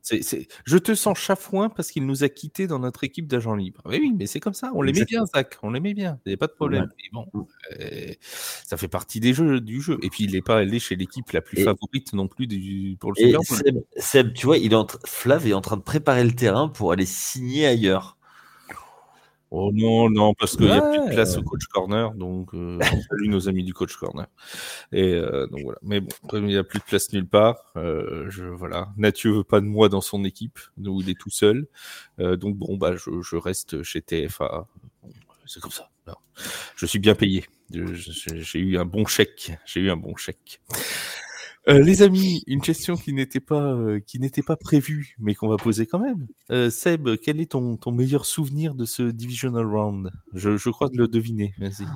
[0.03, 3.83] C'est, Je te sens chafouin parce qu'il nous a quittés dans notre équipe d'agents libres.
[3.85, 4.71] Oui, oui, mais c'est comme ça.
[4.75, 5.59] On l'aimait bien, Zach.
[5.62, 6.18] On l'aimait bien.
[6.25, 6.89] Il n'y avait pas de problème.
[7.12, 7.27] bon,
[8.64, 9.99] ça fait partie des jeux, du jeu.
[10.03, 13.12] Et puis, il n'est pas allé chez l'équipe la plus favorite non plus du, pour
[13.12, 13.85] le Super Bowl.
[13.97, 17.07] Seb, tu vois, il est Flav est en train de préparer le terrain pour aller
[17.07, 18.16] signer ailleurs.
[19.53, 22.79] Oh non, non, parce qu'il n'y a plus de place au coach corner, donc euh,
[23.11, 24.27] salut nos amis du coach corner.
[24.93, 25.79] Et euh, donc voilà.
[25.83, 28.91] Mais bon, il n'y a plus de place nulle part, euh, je voilà.
[28.97, 31.67] Mathieu veut pas de moi dans son équipe, donc il est tout seul.
[32.21, 34.69] Euh, donc bon, bah je, je reste chez TFA.
[35.47, 35.91] c'est comme ça.
[36.77, 37.45] Je suis bien payé.
[37.73, 39.53] J'ai eu un bon chèque.
[39.67, 40.61] J'ai eu un bon chèque.
[41.69, 45.49] Euh, les amis, une question qui n'était pas, euh, qui n'était pas prévue, mais qu'on
[45.49, 46.27] va poser quand même.
[46.51, 50.11] Euh, Seb, quel est ton, ton meilleur souvenir de ce Divisional Round?
[50.33, 51.55] Je, je, crois de le deviner.
[51.59, 51.87] Vas-y.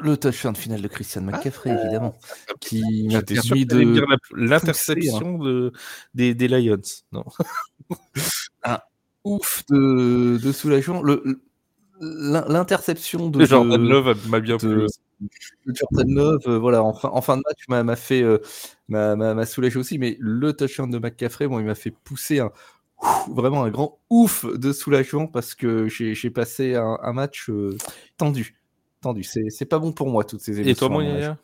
[0.00, 2.14] Le touchdown de finale de Christian McCaffrey, ah, évidemment,
[2.60, 4.04] qui m'a permis de
[4.36, 5.72] l'interception de,
[6.14, 6.80] des, des, Lions.
[7.10, 7.24] Non?
[8.62, 8.78] un
[9.24, 11.02] ouf de, de soulagement.
[11.02, 11.42] Le,
[12.00, 14.86] l'interception de Jordan Love m'a bien plu.
[15.66, 18.38] Jordan Love, euh, voilà, en fin, en fin, de match, m'a fait euh,
[18.88, 22.52] m'a soulagé aussi, mais le touchdown de McCaffrey, bon, il m'a fait pousser un
[23.28, 27.76] vraiment un grand ouf de soulagement parce que j'ai passé un, un match euh,
[28.16, 28.56] tendu,
[29.00, 29.22] tendu.
[29.22, 30.70] C'est pas bon pour moi toutes ces émotions.
[30.70, 31.36] Et toi, moi,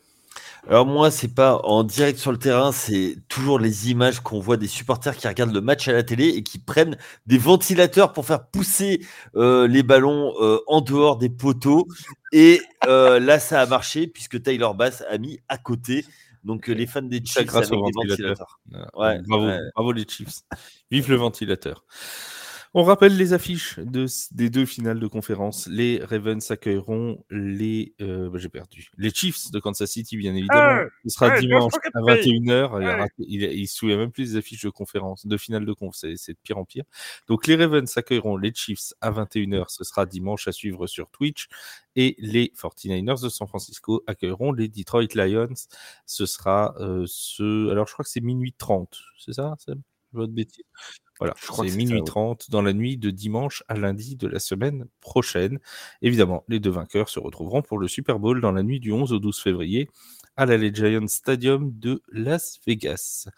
[0.67, 4.57] alors moi, c'est pas en direct sur le terrain, c'est toujours les images qu'on voit
[4.57, 6.97] des supporters qui regardent le match à la télé et qui prennent
[7.27, 9.05] des ventilateurs pour faire pousser
[9.35, 11.87] euh, les ballons euh, en dehors des poteaux.
[12.31, 16.03] Et euh, là, ça a marché puisque Taylor Bass a mis à côté.
[16.43, 18.59] Donc les fans des Chiefs avec des ventilateurs.
[18.95, 20.41] Ouais, bravo, bravo les Chiefs.
[20.89, 21.83] Vive le ventilateur.
[22.77, 25.65] On rappelle les affiches de, des deux finales de conférence.
[25.67, 27.95] Les Ravens accueilleront les.
[28.01, 28.89] Euh, bah, j'ai perdu.
[28.97, 30.83] Les Chiefs de Kansas City, bien évidemment.
[31.05, 33.07] Ce sera dimanche à 21h.
[33.19, 35.95] Il, il, se souvient même plus des affiches de conférence, de finale de conf.
[35.95, 36.83] C'est de pire en pire.
[37.29, 39.67] Donc, les Ravens accueilleront les Chiefs à 21h.
[39.69, 41.47] Ce sera dimanche à suivre sur Twitch.
[41.95, 45.53] Et les 49ers de San Francisco accueilleront les Detroit Lions.
[46.05, 47.71] Ce sera euh, ce.
[47.71, 48.99] Alors, je crois que c'est minuit 30.
[49.17, 49.55] C'est ça,
[50.15, 50.63] Seb Votre bêtise
[51.19, 55.59] voilà, c'est minuit 30 dans la nuit de dimanche à lundi de la semaine prochaine.
[56.01, 59.13] Évidemment, les deux vainqueurs se retrouveront pour le Super Bowl dans la nuit du 11
[59.13, 59.89] au 12 février
[60.35, 63.29] à la Giants Stadium de Las Vegas.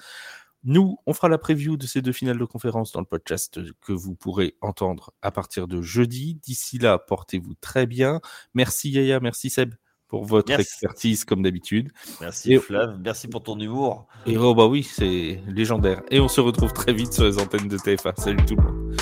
[0.64, 3.94] Nous, on fera la preview de ces deux finales de conférence dans le podcast que
[3.94, 6.36] vous pourrez entendre à partir de jeudi.
[6.36, 8.22] D'ici là, portez-vous très bien.
[8.56, 9.76] Merci Yaya, merci Seb
[10.08, 11.92] pour votre expertise comme d'habitude.
[12.22, 12.60] Merci et...
[12.60, 14.08] Flav, merci pour ton humour.
[14.26, 16.02] Et oh bah oui, c'est légendaire.
[16.10, 18.14] Et on se retrouve très vite sur les antennes de TFA.
[18.18, 18.98] Salut tout le monde.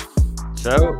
[0.56, 0.94] Ciao.